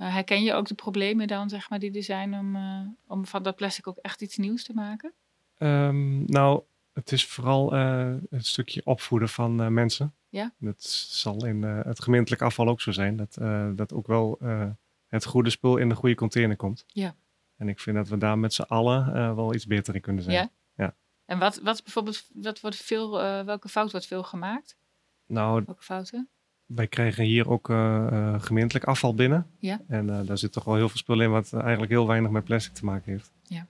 Eh, 0.03 0.13
herken 0.13 0.43
je 0.43 0.53
ook 0.53 0.67
de 0.67 0.73
problemen 0.73 1.27
dan, 1.27 1.49
zeg 1.49 1.69
maar, 1.69 1.79
die 1.79 1.91
er 1.95 2.03
zijn 2.03 2.33
om, 2.33 2.55
eh, 2.55 2.79
om 3.07 3.25
van 3.25 3.43
dat 3.43 3.55
plastic 3.55 3.87
ook 3.87 3.97
echt 3.97 4.21
iets 4.21 4.37
nieuws 4.37 4.63
te 4.63 4.73
maken? 4.73 5.13
Ehm, 5.57 6.23
nou, 6.25 6.63
het 6.93 7.11
is 7.11 7.25
vooral 7.25 7.73
eh 7.75 8.13
een 8.29 8.43
stukje 8.43 8.81
opvoeden 8.85 9.29
van 9.29 9.61
eh, 9.61 9.67
mensen. 9.67 10.13
Ja. 10.29 10.53
Dat 10.59 10.83
zal 10.83 11.45
in 11.45 11.63
eh, 11.63 11.79
het 11.83 12.01
gemeentelijk 12.01 12.41
afval 12.41 12.67
ook 12.67 12.81
zo 12.81 12.91
zijn. 12.91 13.15
Dat, 13.17 13.37
eh, 13.37 13.69
dat 13.75 13.93
ook 13.93 14.07
wel 14.07 14.37
eh, 14.41 14.69
het 15.07 15.25
goede 15.25 15.49
spul 15.49 15.77
in 15.77 15.89
de 15.89 15.95
goede 15.95 16.15
container 16.15 16.55
komt. 16.55 16.83
Ja. 16.87 17.15
En 17.57 17.69
ik 17.69 17.79
vind 17.79 17.95
dat 17.95 18.07
we 18.07 18.17
daar 18.17 18.37
met 18.39 18.53
z'n 18.53 18.61
allen 18.61 19.13
eh, 19.13 19.35
wel 19.35 19.53
iets 19.53 19.65
beter 19.67 19.95
in 19.95 20.01
kunnen 20.01 20.23
zijn. 20.23 20.35
Ja? 20.35 20.49
Ja. 20.83 20.95
En 21.25 21.39
wat, 21.39 21.59
wat 21.61 21.83
bijvoorbeeld, 21.83 22.27
wat 22.33 22.59
wordt 22.59 22.77
veel, 22.77 23.21
eh, 23.21 23.45
welke 23.45 23.69
fout 23.69 23.91
wordt 23.91 24.05
veel 24.07 24.23
gemaakt? 24.23 24.77
Nou, 25.25 25.63
Welke 25.65 25.83
fouten? 25.83 26.29
Wij 26.65 26.87
krijgen 26.87 27.23
hier 27.23 27.49
ook 27.49 27.69
eh, 27.69 28.07
eh, 28.07 28.41
gemeentelijk 28.41 28.85
afval 28.85 29.15
binnen. 29.15 29.47
Ja. 29.57 29.81
En 29.87 30.09
eh, 30.09 30.25
daar 30.25 30.37
zit 30.37 30.51
toch 30.51 30.63
wel 30.63 30.75
heel 30.75 30.89
veel 30.89 30.97
spul 30.97 31.21
in 31.21 31.31
wat 31.31 31.53
eigenlijk 31.53 31.91
heel 31.91 32.07
weinig 32.07 32.31
met 32.31 32.43
plastic 32.43 32.73
te 32.73 32.85
maken 32.85 33.11
heeft. 33.11 33.31
Ja. 33.43 33.67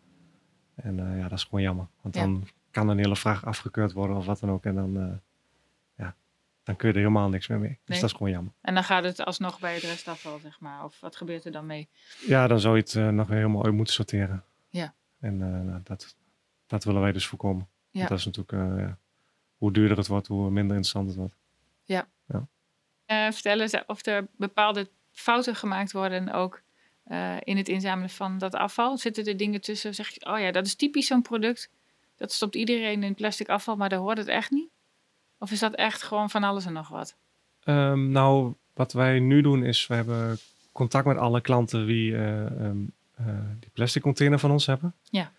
En 0.75 0.95
ja, 1.17 1.27
dat 1.27 1.37
is 1.37 1.43
gewoon 1.43 1.61
jammer. 1.61 1.87
Want 2.01 2.15
Ja. 2.15 2.21
dan 2.21 2.47
kan 2.71 2.89
een 2.89 2.97
hele 2.97 3.15
vraag 3.15 3.45
afgekeurd 3.45 3.91
worden 3.91 4.17
of 4.17 4.25
wat 4.25 4.39
dan 4.39 4.51
ook. 4.51 4.65
En 4.65 4.75
dan, 4.75 5.21
ja, 5.95 6.15
dan 6.63 6.75
kun 6.75 6.87
je 6.87 6.93
er 6.93 6.99
helemaal 6.99 7.29
niks 7.29 7.47
meer 7.47 7.59
mee. 7.59 7.69
Dus 7.69 7.79
Nee. 7.85 7.99
dat 7.99 8.09
is 8.09 8.15
gewoon 8.15 8.31
jammer. 8.31 8.53
En 8.61 8.73
dan 8.73 8.83
gaat 8.83 9.03
het 9.03 9.23
alsnog 9.25 9.59
bij 9.59 9.73
het 9.73 9.83
restafval, 9.83 10.39
zeg 10.39 10.59
maar. 10.59 10.83
Of 10.83 10.99
wat 10.99 11.15
gebeurt 11.15 11.45
er 11.45 11.51
dan 11.51 11.65
mee? 11.65 11.89
Ja, 12.27 12.47
dan 12.47 12.59
zou 12.59 12.75
je 12.75 12.99
het 12.99 13.13
nog 13.13 13.27
weer 13.27 13.37
helemaal 13.37 13.65
uit 13.65 13.73
moeten 13.73 13.93
sorteren. 13.93 14.43
Ja. 14.69 14.93
En 15.19 15.37
nou, 15.37 15.79
dat, 15.83 16.15
dat 16.67 16.83
willen 16.83 17.01
wij 17.01 17.11
dus 17.11 17.27
voorkomen. 17.27 17.67
Ja. 17.91 17.97
Want 17.97 18.09
dat 18.09 18.17
is 18.19 18.25
natuurlijk, 18.25 18.79
ja, 18.79 18.97
hoe 19.57 19.71
duurder 19.71 19.97
het 19.97 20.07
wordt, 20.07 20.27
hoe 20.27 20.43
minder 20.43 20.63
interessant 20.75 21.07
het 21.07 21.15
wordt. 21.17 21.35
Eh, 22.27 22.41
vertellen 23.31 23.69
ze 23.69 23.83
of 23.87 24.05
er 24.05 24.27
bepaalde 24.37 24.89
fouten 25.11 25.55
gemaakt 25.55 25.91
worden 25.91 26.31
ook 26.31 26.61
eh, 27.03 27.35
in 27.39 27.57
het 27.57 27.69
inzamelen 27.69 28.09
van 28.09 28.37
dat 28.37 28.55
afval? 28.55 28.97
Zitten 28.97 29.25
er 29.25 29.37
dingen 29.37 29.61
tussen? 29.61 29.95
Zeg 29.95 30.09
je, 30.09 30.25
oh 30.25 30.39
ja, 30.39 30.51
dat 30.51 30.65
is 30.65 30.75
typisch 30.75 31.07
zo'n 31.07 31.21
product. 31.21 31.69
Dat 32.15 32.31
stopt 32.31 32.55
iedereen 32.55 33.03
in 33.03 33.15
plastic 33.15 33.49
afval, 33.49 33.75
maar 33.75 33.89
daar 33.89 33.99
hoort 33.99 34.17
het 34.17 34.27
echt 34.27 34.51
niet? 34.51 34.69
Of 35.37 35.51
is 35.51 35.59
dat 35.59 35.73
echt 35.73 36.03
gewoon 36.03 36.29
van 36.29 36.43
alles 36.43 36.65
en 36.65 36.73
nog 36.73 36.89
wat? 36.89 37.15
Ehm, 37.63 38.11
nou, 38.11 38.53
wat 38.73 38.93
wij 38.93 39.19
nu 39.19 39.41
doen 39.41 39.63
is, 39.63 39.87
we 39.87 39.95
hebben 39.95 40.37
contact 40.71 41.05
met 41.05 41.17
alle 41.17 41.41
klanten 41.41 41.85
die 41.87 42.15
eh, 42.15 42.45
ehm, 42.45 42.77
eh, 43.15 43.25
die 43.59 43.69
plastic 43.73 44.01
container 44.01 44.39
van 44.39 44.51
ons 44.51 44.65
hebben. 44.65 44.93
Ja. 45.09 45.31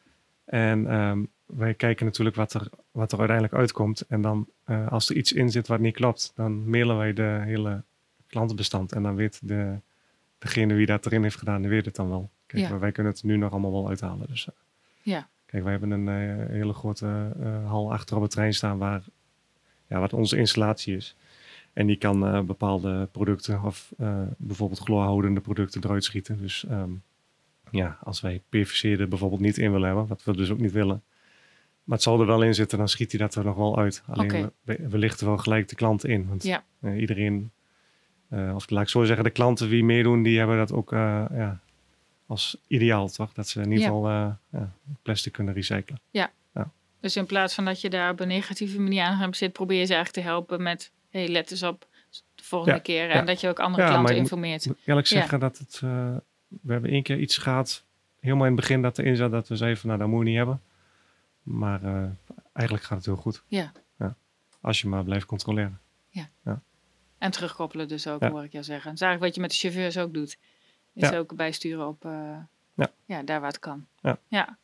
En 0.44 0.86
ehm, 0.90 1.24
wij 1.46 1.74
kijken 1.74 2.06
natuurlijk 2.06 2.36
wat 2.36 2.54
er, 2.54 2.68
wat 2.90 3.12
er 3.12 3.18
uiteindelijk 3.18 3.58
uitkomt. 3.58 4.00
En 4.00 4.22
dan, 4.22 4.48
eh, 4.64 4.88
als 4.88 5.08
er 5.10 5.16
iets 5.16 5.32
in 5.32 5.50
zit 5.50 5.66
wat 5.66 5.80
niet 5.80 5.94
klopt, 5.94 6.32
dan 6.34 6.70
mailen 6.70 6.96
wij 6.96 7.12
de 7.12 7.40
hele 7.44 7.82
klantenbestand. 8.26 8.92
En 8.92 9.02
dan 9.02 9.14
weet 9.14 9.48
de, 9.48 9.78
degene 10.38 10.74
wie 10.74 10.86
dat 10.86 11.06
erin 11.06 11.22
heeft 11.22 11.38
gedaan, 11.38 11.60
die 11.60 11.70
weet 11.70 11.84
het 11.84 11.94
dan 11.96 12.08
wel. 12.08 12.30
Kijk, 12.46 12.62
Ja. 12.62 12.68
maar 12.68 12.80
wij 12.80 12.92
kunnen 12.92 13.12
het 13.12 13.22
nu 13.22 13.36
nog 13.36 13.50
allemaal 13.50 13.72
wel 13.72 13.88
uithalen. 13.88 14.26
Dus, 14.28 14.48
eh, 14.48 14.54
Ja. 15.02 15.28
Kijk, 15.46 15.62
wij 15.62 15.72
hebben 15.72 15.90
een 15.90 16.08
eh, 16.08 16.46
hele 16.46 16.72
grote 16.72 17.32
hal 17.66 17.92
achter 17.92 18.16
op 18.16 18.22
het 18.22 18.30
trein 18.30 18.54
staan 18.54 18.78
waar 18.78 19.02
ja, 19.86 20.00
wat 20.00 20.12
onze 20.12 20.36
installatie 20.36 20.96
is. 20.96 21.16
En 21.72 21.86
die 21.86 21.96
kan 21.96 22.46
bepaalde 22.46 23.08
producten 23.12 23.62
of 23.62 23.92
bijvoorbeeld 24.36 24.80
chloorhoudende 24.80 25.40
producten 25.40 25.84
eruit 25.84 26.04
schieten. 26.04 26.38
Dus 26.38 26.64
ehm, 26.66 26.90
ja, 27.70 27.98
als 28.02 28.20
wij 28.20 28.42
PVC 28.48 28.98
er 29.00 29.08
bijvoorbeeld 29.08 29.40
niet 29.40 29.58
in 29.58 29.72
willen 29.72 29.86
hebben, 29.86 30.06
wat 30.06 30.24
we 30.24 30.36
dus 30.36 30.50
ook 30.50 30.60
niet 30.60 30.72
willen. 30.72 31.02
Maar 31.84 31.94
het 31.96 32.02
zal 32.02 32.20
er 32.20 32.26
wel 32.26 32.42
in 32.42 32.54
zitten, 32.54 32.78
dan 32.78 32.88
schiet 32.88 33.10
hij 33.12 33.20
dat 33.20 33.34
er 33.34 33.44
nog 33.44 33.56
wel 33.56 33.78
uit. 33.78 34.02
Alleen 34.06 34.26
Oké. 34.34 34.50
we, 34.62 34.88
we 34.88 34.98
lichten 34.98 35.26
wel 35.26 35.36
gelijk 35.38 35.68
de 35.68 35.74
klanten 35.74 36.08
in. 36.10 36.28
Want 36.28 36.42
Ja. 36.42 36.64
eh, 36.80 37.00
iedereen, 37.00 37.50
eh, 38.28 38.52
of 38.54 38.70
laat 38.70 38.82
ik 38.82 38.88
zo 38.88 39.04
zeggen, 39.04 39.24
de 39.24 39.30
klanten 39.30 39.68
die 39.68 39.84
meedoen, 39.84 40.22
die 40.22 40.38
hebben 40.38 40.56
dat 40.56 40.72
ook, 40.72 40.92
eh, 40.92 41.24
ja, 41.30 41.60
als 42.26 42.56
ideaal, 42.66 43.08
toch? 43.08 43.32
Dat 43.32 43.48
ze 43.48 43.58
in 43.60 43.64
ieder 43.72 43.78
Ja. 43.78 43.84
geval 43.86 44.08
ja, 44.10 44.72
plastic 45.02 45.32
kunnen 45.32 45.54
recyclen. 45.54 46.00
Dus 47.00 47.16
in 47.16 47.26
plaats 47.26 47.54
van 47.54 47.64
dat 47.64 47.80
je 47.80 47.90
daar 47.90 48.10
op 48.10 48.20
een 48.20 48.28
negatieve 48.28 48.80
manier 48.80 49.02
aan 49.02 49.34
zit, 49.34 49.52
probeer 49.52 49.78
je 49.78 49.84
ze 49.86 49.94
eigenlijk 49.94 50.26
te 50.26 50.32
helpen 50.32 50.62
met, 50.62 50.90
hey, 51.10 51.28
let 51.28 51.50
eens 51.50 51.62
op 51.62 51.86
de 52.34 52.44
volgende 52.44 52.74
Ja, 52.76 52.82
keer. 52.82 53.06
ja. 53.08 53.12
En 53.12 53.26
dat 53.26 53.40
je 53.40 53.48
ook 53.48 53.58
andere 53.60 53.82
Ja, 53.82 53.88
klanten 53.88 54.14
ik 54.14 54.20
moet- 54.20 54.30
informeert. 54.30 54.62
Ik 54.64 54.68
moet 54.70 54.80
eerlijk 54.84 55.06
Ja. 55.06 55.16
zeggen 55.18 55.40
dat 55.40 55.58
het... 55.58 55.80
we 56.62 56.72
hebben 56.72 56.90
één 56.90 57.02
keer 57.02 57.18
iets 57.18 57.36
gehad, 57.38 57.84
helemaal 58.20 58.46
in 58.46 58.52
het 58.52 58.60
begin 58.60 58.82
dat 58.82 58.98
erin 58.98 59.16
zat, 59.16 59.30
dat 59.30 59.48
we 59.48 59.56
zeiden 59.56 59.78
van, 59.80 59.88
nou, 59.88 60.00
dat 60.00 60.08
moet 60.10 60.18
je 60.18 60.26
niet 60.28 60.36
hebben. 60.36 60.60
Maar 61.44 61.82
eh, 61.82 62.04
eigenlijk 62.52 62.86
gaat 62.86 62.96
het 62.96 63.06
heel 63.06 63.16
goed. 63.16 63.42
Ja. 63.46 63.72
Als 64.60 64.80
je 64.80 64.88
maar 64.88 65.04
blijft 65.04 65.26
controleren. 65.26 65.78
En 67.18 67.30
terugkoppelen 67.30 67.88
dus 67.88 68.06
ook, 68.06 68.20
Ja. 68.20 68.30
hoor 68.30 68.44
ik 68.44 68.52
jou 68.52 68.64
zeggen. 68.64 68.84
Dat 68.84 68.94
is 68.94 69.00
eigenlijk 69.00 69.20
wat 69.20 69.34
je 69.34 69.40
met 69.40 69.50
de 69.50 69.56
chauffeurs 69.56 69.98
ook 70.06 70.14
doet. 70.14 70.38
Is 70.94 71.08
Ja. 71.08 71.16
ook 71.18 71.36
bijsturen 71.36 71.86
op, 71.88 72.04
eh, 72.04 72.36
Ja. 73.06 73.22
daar 73.22 73.40
waar 73.40 73.48
het 73.50 73.58
kan. 73.58 73.86
Ja. 74.28 74.58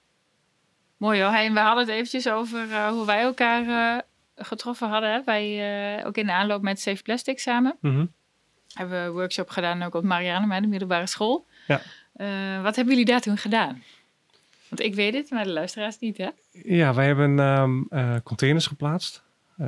Mooi 0.97 1.23
hoor. 1.23 1.33
En 1.33 1.53
we 1.55 1.61
hadden 1.61 1.85
het 1.85 1.95
eventjes 1.95 2.29
over 2.29 2.71
eh, 2.73 2.89
hoe 2.89 3.07
wij 3.07 3.21
elkaar 3.21 4.05
getroffen 4.37 4.89
hadden. 4.89 5.13
Hè? 5.13 5.25
Wij 5.25 6.07
ook 6.07 6.17
in 6.17 6.27
de 6.27 6.33
aanloop 6.33 6.63
met 6.63 6.81
Safe 6.81 7.03
Plastic 7.03 7.39
samen. 7.39 7.77
Mhm. 7.81 8.07
Hebben 8.75 9.01
we 9.01 9.07
een 9.07 9.13
workshop 9.13 9.49
gedaan 9.51 9.83
ook 9.83 9.95
op 9.95 10.05
Marianne, 10.05 10.61
de 10.61 10.67
middelbare 10.67 11.07
school. 11.07 11.47
Ja. 11.67 11.81
Wat 12.63 12.77
hebben 12.77 12.95
jullie 12.95 13.05
daar 13.05 13.21
toen 13.21 13.37
gedaan? 13.37 13.83
Want 14.71 14.83
ik 14.83 14.95
weet 14.95 15.15
het, 15.15 15.31
maar 15.31 15.45
de 15.45 15.51
luisteraars 15.51 15.99
niet, 15.99 16.17
hè? 16.17 16.29
Ja, 16.51 16.95
wij 16.95 17.07
hebben 17.07 17.39
ehm, 17.39 17.83
eh, 17.91 18.17
containers 18.23 18.67
geplaatst. 18.67 19.23
eh, 19.57 19.67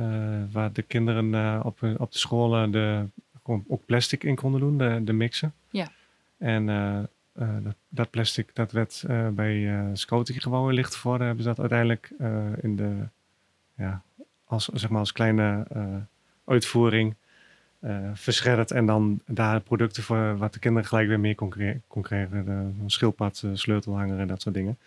waar 0.51 0.73
de 0.73 0.81
kinderen 0.81 1.33
eh, 1.33 1.59
op, 1.63 1.81
op 1.97 2.11
de 2.11 2.17
scholen 2.17 2.71
de, 2.71 3.05
ook 3.43 3.85
plastic 3.85 4.23
in 4.23 4.35
konden 4.35 4.59
doen, 4.59 4.77
de, 4.77 5.01
de 5.03 5.13
mixen. 5.13 5.53
Ja. 5.69 5.91
En 6.37 6.65
dat, 7.63 7.75
dat 7.89 8.09
plastic 8.09 8.55
dat 8.55 8.71
werd 8.71 9.03
bij 9.33 9.55
uh, 9.55 9.89
gewoon 9.93 10.73
licht 10.73 10.95
voor. 10.95 11.19
Hebben 11.19 11.43
ze 11.43 11.49
dat 11.49 11.59
uiteindelijk 11.59 12.11
in 12.61 12.75
de, 12.75 13.07
ja, 13.77 14.01
als, 14.45 14.65
zeg 14.65 14.89
maar 14.89 14.99
als 14.99 15.11
kleine 15.11 15.65
uitvoering 16.45 17.15
verschredderd. 18.13 18.71
En 18.71 18.85
dan 18.85 19.19
daar 19.25 19.59
producten 19.61 20.03
voor 20.03 20.37
wat 20.37 20.53
de 20.53 20.59
kinderen 20.59 20.87
gelijk 20.87 21.07
weer 21.07 21.19
mee 21.19 21.35
kon, 21.35 21.49
cre- 21.49 21.79
kon 21.87 22.01
krijgen. 22.01 22.45
De, 22.45 22.71
schildpad, 22.89 23.41
eh, 23.45 23.51
sleutelhanger 23.53 24.19
en 24.19 24.27
dat 24.27 24.41
soort 24.41 24.55
dingen. 24.55 24.77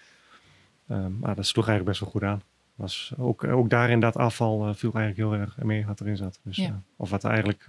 Ehm, 0.89 1.19
maar 1.19 1.35
dat 1.35 1.47
sloeg 1.47 1.69
eigenlijk 1.69 1.99
best 1.99 2.01
wel 2.01 2.21
goed 2.21 2.31
aan. 2.31 2.43
Was 2.75 3.13
ook, 3.19 3.45
ook 3.45 3.71
daarin 3.71 4.01
dat 4.01 4.17
afval 4.17 4.69
eh, 4.69 4.75
viel 4.75 4.93
eigenlijk 4.93 5.31
heel 5.31 5.41
erg 5.41 5.57
mee 5.57 5.87
wat 5.87 6.01
erin 6.01 6.17
zat. 6.17 6.39
Dus, 6.43 6.57
Ja. 6.57 6.83
of 6.97 7.11
wat 7.11 7.23
er 7.25 7.31
eigenlijk 7.31 7.67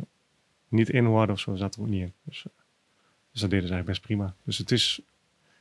niet 0.68 0.90
in 0.90 1.06
hoorde 1.06 1.32
of 1.32 1.40
zo, 1.40 1.56
zat 1.56 1.76
er 1.76 1.82
ook 1.82 1.88
niet 1.88 2.02
in. 2.02 2.14
Dus, 2.24 2.46
dus 3.32 3.42
dat 3.42 3.50
deden 3.50 3.68
ze 3.68 3.74
eigenlijk 3.74 3.86
best 3.86 4.02
prima. 4.02 4.34
Dus 4.44 4.58
het 4.58 4.72
is, 4.72 5.02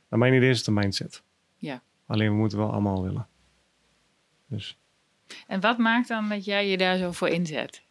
naar 0.09 0.19
mijn 0.19 0.33
idee 0.33 0.49
is 0.49 0.57
het 0.57 0.67
een 0.67 0.73
mindset. 0.73 1.21
Ja. 1.57 1.81
Alleen 2.05 2.29
we 2.29 2.35
moeten 2.37 2.57
wel 2.57 2.71
allemaal 2.71 3.03
willen. 3.03 3.27
Dus 4.47 4.77
En 5.47 5.59
wat 5.59 5.77
maakt 5.77 6.07
dan 6.07 6.29
dat 6.29 6.45
jij 6.45 6.69
je 6.69 6.77
daar 6.77 6.97
zo 6.97 7.11
voor 7.11 7.27
inzet? 7.29 7.81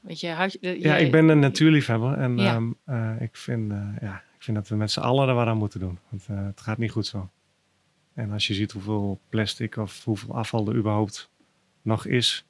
Weet 0.00 0.20
je, 0.20 0.26
ja, 0.60 0.96
ik 0.96 1.10
ben 1.10 1.28
een 1.28 1.38
natuurliefhebber 1.38 2.18
en 2.18 2.36
Ja. 2.36 2.54
ehm, 2.54 2.72
eh, 2.84 3.20
ik, 3.20 3.36
vind, 3.36 3.72
eh, 3.72 3.88
ja, 4.00 4.16
ik 4.16 4.42
vind 4.42 4.56
dat 4.56 4.68
we 4.68 4.76
met 4.76 4.90
z'n 4.90 5.00
allen 5.00 5.28
er 5.28 5.34
wat 5.34 5.46
aan 5.46 5.56
moeten 5.56 5.80
doen. 5.80 5.98
Want 6.08 6.26
eh, 6.28 6.44
het 6.46 6.60
gaat 6.60 6.78
niet 6.78 6.90
goed 6.90 7.06
zo. 7.06 7.30
En 8.14 8.30
als 8.30 8.46
je 8.46 8.54
ziet 8.54 8.72
hoeveel 8.72 9.20
plastic 9.28 9.76
of 9.76 10.04
hoeveel 10.04 10.34
afval 10.34 10.68
er 10.68 10.74
überhaupt 10.76 11.30
nog 11.82 12.06
is, 12.06 12.44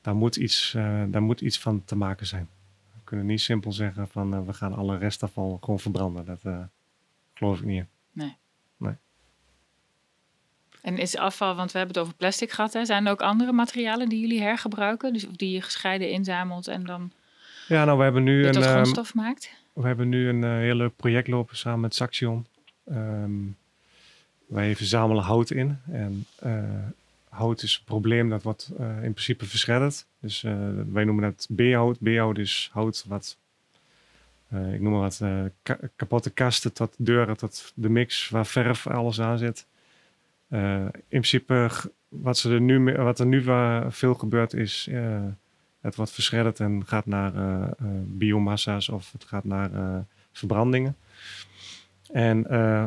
daar 0.00 0.14
moet 0.14 0.36
iets, 0.36 0.72
daar 1.08 1.22
moet 1.22 1.40
iets 1.40 1.58
van 1.58 1.84
te 1.84 1.96
maken 1.96 2.26
zijn. 2.26 2.48
We 2.92 3.00
kunnen 3.04 3.26
niet 3.26 3.40
simpel 3.40 3.72
zeggen 3.72 4.08
van 4.08 4.46
we 4.46 4.52
gaan 4.52 4.74
alle 4.74 4.98
restafval 4.98 5.58
gewoon 5.60 5.80
verbranden. 5.80 6.24
Dat 6.24 6.68
geloof 7.34 7.58
ik 7.58 7.64
niet. 7.64 7.84
En 10.88 10.98
is 10.98 11.16
afval, 11.16 11.54
want 11.54 11.72
we 11.72 11.78
hebben 11.78 11.96
het 11.96 12.04
over 12.04 12.18
plastic 12.18 12.50
gehad, 12.50 12.72
hè? 12.72 12.84
zijn 12.84 13.06
er 13.06 13.12
ook 13.12 13.20
andere 13.22 13.52
materialen 13.52 14.08
die 14.08 14.20
jullie 14.20 14.40
hergebruiken? 14.40 15.12
Dus 15.12 15.26
die 15.36 15.50
je 15.50 15.62
gescheiden 15.62 16.10
inzamelt 16.10 16.68
en 16.68 16.84
dan 16.84 17.12
Ja, 17.68 17.84
nou 17.84 17.98
we 17.98 18.04
hebben 18.04 18.22
nu 18.22 18.46
een, 18.46 18.52
tot 18.52 18.62
ehm, 18.62 18.72
grondstof 18.72 19.14
maakt? 19.14 19.50
We 19.72 19.86
hebben 19.86 20.08
nu 20.08 20.28
een 20.28 20.44
eh, 20.44 20.50
heel 20.50 20.74
leuk 20.74 20.96
project 20.96 21.28
lopen 21.28 21.56
samen 21.56 21.80
met 21.80 21.94
Saxion. 21.94 22.46
Ehm, 22.86 23.30
wij 24.46 24.76
verzamelen 24.76 25.22
hout 25.22 25.50
in. 25.50 25.78
En 25.90 26.26
eh, 26.38 26.62
hout 27.28 27.62
is 27.62 27.76
een 27.78 27.84
probleem 27.84 28.28
dat 28.28 28.42
wordt 28.42 28.70
eh, 28.78 28.86
in 28.86 29.12
principe 29.12 29.44
verschredderd. 29.44 30.06
Dus 30.20 30.40
wij 30.92 31.04
noemen 31.04 31.22
dat 31.22 31.48
B-hout. 31.56 31.98
B-hout 32.02 32.38
is 32.38 32.70
hout 32.72 33.04
wat, 33.08 33.36
ik 34.72 34.80
noem 34.80 34.92
maar 34.92 35.00
wat, 35.00 35.20
ka- 35.62 35.78
kapotte 35.96 36.30
kasten 36.30 36.72
tot 36.72 36.94
deuren, 36.98 37.36
tot 37.36 37.72
de 37.74 37.88
mix 37.88 38.28
waar 38.28 38.46
verf 38.46 38.86
alles 38.86 39.20
aan 39.20 39.38
zit. 39.38 39.66
Eh, 40.48 40.80
in 40.82 40.90
principe, 41.08 41.70
wat, 42.08 42.38
ze 42.38 42.52
er 42.52 42.60
nu, 42.60 42.94
wat 42.94 43.18
er 43.18 43.26
nu 43.26 43.42
veel 43.88 44.14
gebeurt 44.14 44.54
is, 44.54 44.88
eh, 44.90 45.22
het 45.80 45.96
wordt 45.96 46.10
verschredderd 46.10 46.60
en 46.60 46.86
gaat 46.86 47.06
naar 47.06 47.34
eh, 47.34 47.68
biomassa's 48.04 48.88
of 48.88 49.12
het 49.12 49.24
gaat 49.24 49.44
naar 49.44 49.70
verbrandingen. 50.32 50.96
En 52.12 52.38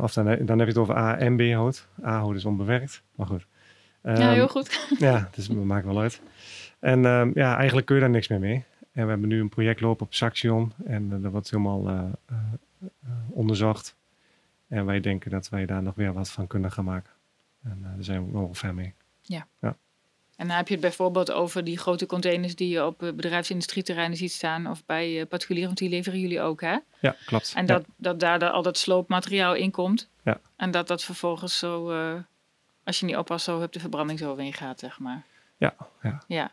of 0.02 0.14
dan, 0.14 0.26
dan 0.26 0.60
heb 0.60 0.68
je 0.68 0.74
het 0.74 0.78
over 0.78 0.98
A 0.98 1.18
en 1.18 1.36
B 1.36 1.42
hout. 1.42 1.88
A 2.04 2.20
hout 2.20 2.36
is 2.36 2.46
onbewerkt, 2.46 3.04
maar 3.16 3.28
goed. 3.28 3.46
ja, 4.04 4.16
Ehm, 4.16 4.34
heel 4.34 4.48
goed. 4.48 4.88
ja, 5.00 5.30
dus 5.36 5.48
dat 5.48 5.64
maakt 5.64 5.86
wel 5.86 6.00
uit. 6.00 6.22
En 6.80 7.06
ehm, 7.06 7.32
ja, 7.34 7.58
eigenlijk 7.58 7.86
kun 7.86 7.96
je 7.96 8.02
daar 8.02 8.10
niks 8.10 8.28
meer 8.28 8.40
mee. 8.40 8.64
En 8.92 9.04
we 9.04 9.10
hebben 9.10 9.30
nu 9.30 9.40
een 9.40 9.50
project 9.50 9.82
lopen 9.82 10.06
op 10.06 10.14
Saxion. 10.14 10.72
En 10.86 11.22
dat 11.22 11.32
wordt 11.32 11.52
helemaal 11.52 12.12
onderzocht. 13.30 13.96
En 14.68 14.86
wij 14.86 15.00
denken 15.00 15.32
dat 15.32 15.50
wij 15.50 15.66
daar 15.66 15.84
nog 15.84 15.96
weer 15.96 16.14
wat 16.14 16.30
van 16.30 16.48
kunnen 16.48 16.72
gaan 16.72 16.86
maken. 16.86 17.12
En 17.64 17.80
eh, 17.84 17.94
daar 17.96 18.04
zijn 18.04 18.26
we 18.26 18.32
wel 18.32 18.54
ver 18.54 18.74
mee. 18.74 18.94
En 20.36 20.48
dan 20.48 20.56
heb 20.58 20.68
je 20.68 20.74
het 20.74 20.82
bijvoorbeeld 20.84 21.32
over 21.32 21.64
die 21.64 21.78
grote 21.78 22.06
containers 22.06 22.56
die 22.56 22.70
je 22.70 22.86
op 22.86 23.04
eh, 23.04 23.14
bedrijfsindustrieterreinen 23.14 24.18
ziet 24.18 24.32
staan 24.32 24.68
of 24.68 24.86
bij 24.86 25.20
eh, 25.22 25.28
particulieren, 25.28 25.68
want 25.68 25.80
die 25.80 25.90
leveren 25.90 26.20
jullie 26.20 26.42
ook, 26.42 26.62
hè? 26.62 26.78
Ja, 27.00 27.16
klopt. 27.26 27.54
En 27.56 27.66
Ja. 27.66 27.74
dat, 27.74 27.86
dat 27.96 28.20
daar 28.20 28.50
al 28.50 28.62
dat 28.64 28.78
sloopmateriaal 28.78 29.54
in 29.56 29.72
komt. 29.72 30.10
Ja. 30.24 30.40
En 30.56 30.72
dat 30.72 30.88
dat 30.88 31.04
vervolgens 31.04 31.58
zo, 31.58 31.92
als 32.84 33.00
je 33.00 33.06
niet 33.06 33.16
oppast, 33.16 33.46
zo 33.46 33.62
op 33.64 33.72
de 33.74 33.80
verbranding 33.80 34.20
zo 34.20 34.36
in 34.36 34.54
gaat, 34.54 34.80
zeg 34.80 35.00
maar. 35.00 35.24
Ja, 35.58 35.76
ja. 36.02 36.24
Ja, 36.28 36.52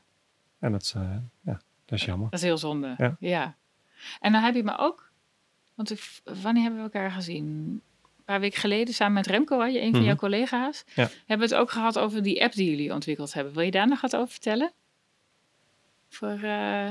En 0.58 0.72
dat 0.72 0.82
is, 0.82 0.92
ja, 1.40 1.60
dat 1.84 1.98
is 1.98 2.04
jammer. 2.04 2.30
dat 2.30 2.38
is 2.38 2.44
heel 2.46 2.58
zonde. 2.58 3.16
Ja. 3.20 3.54
En 4.20 4.32
dan 4.32 4.42
heb 4.42 4.54
je 4.54 4.62
me 4.64 4.78
ook, 4.78 5.10
want 5.74 5.90
ik, 5.90 6.20
wanneer 6.42 6.62
hebben 6.62 6.80
we 6.84 6.90
elkaar 6.92 7.10
gezien? 7.10 7.80
Paar 8.28 8.40
weken 8.40 8.60
geleden 8.60 8.94
samen 8.94 9.14
met 9.14 9.26
Remco, 9.26 9.60
had 9.60 9.72
je 9.72 9.80
een 9.80 9.90
van 9.90 9.98
Mhm. 9.98 10.08
jouw 10.08 10.16
collega's. 10.16 10.84
Ja. 10.94 11.08
Hebben 11.26 11.48
we 11.48 11.54
het 11.54 11.62
ook 11.62 11.70
gehad 11.70 11.98
over 11.98 12.22
die 12.22 12.42
app 12.42 12.52
die 12.52 12.70
jullie 12.70 12.92
ontwikkeld 12.92 13.32
hebben. 13.34 13.52
Wil 13.54 13.62
je 13.62 13.70
daar 13.70 13.88
nog 13.88 14.00
wat 14.00 14.16
over 14.16 14.28
vertellen? 14.28 14.72
Voor, 16.08 16.38
eh, 16.42 16.88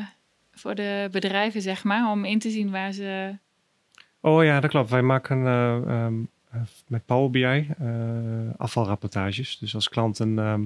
voor 0.54 0.76
de 0.76 1.08
bedrijven, 1.12 1.62
zeg 1.62 1.84
maar, 1.84 2.12
om 2.12 2.26
in 2.26 2.40
te 2.40 2.50
zien 2.50 2.72
waar 2.72 2.92
ze... 2.92 3.36
Oh 4.22 4.44
ja, 4.44 4.60
dat 4.60 4.70
klopt. 4.70 4.90
Wij 4.90 5.02
maken 5.02 5.46
eh, 5.46 5.76
ehm, 5.76 6.14
eh, 6.52 6.62
met 6.88 7.06
Power 7.06 7.30
BI 7.30 7.44
eh, 7.80 7.88
afvalrapportages. 8.58 9.58
Dus 9.58 9.76
als 9.76 9.90
klanten... 9.90 10.40
ehm, 10.40 10.62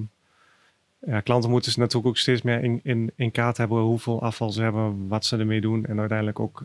ja, 1.12 1.20
klanten 1.20 1.50
moeten 1.50 1.68
dus 1.68 1.78
natuurlijk 1.78 2.06
ook 2.06 2.18
steeds 2.18 2.42
meer 2.42 2.62
in, 2.62 2.80
in, 2.82 3.12
in 3.16 3.30
kaart 3.30 3.56
hebben 3.56 3.78
hoeveel 3.78 4.22
afval 4.22 4.50
ze 4.50 4.62
hebben, 4.62 5.08
wat 5.08 5.24
ze 5.24 5.36
ermee 5.36 5.60
doen 5.60 5.86
en 5.86 5.98
uiteindelijk 5.98 6.40
ook 6.40 6.64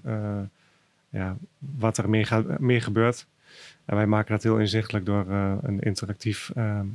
ja, 1.10 1.38
wat 1.60 1.98
er 1.98 2.10
meer, 2.10 2.26
gaat, 2.26 2.60
meer 2.60 2.82
gebeurt. 2.82 3.26
En 3.86 3.96
wij 3.96 4.08
maken 4.08 4.32
dat 4.32 4.44
heel 4.44 4.58
inzichtelijk 4.58 5.06
door 5.06 5.32
eh, 5.32 5.58
een 5.62 5.80
interactief, 5.80 6.51
ehm, 6.56 6.88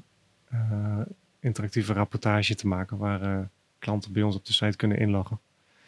eh, 0.45 1.01
interactieve 1.41 1.93
rapportage 1.93 2.55
te 2.55 2.67
maken 2.67 2.97
waar 2.97 3.23
eh, 3.23 3.39
klanten 3.79 4.13
bij 4.13 4.23
ons 4.23 4.37
op 4.37 4.47
de 4.47 4.53
site 4.53 4.77
kunnen 4.77 4.99
inloggen. 4.99 5.41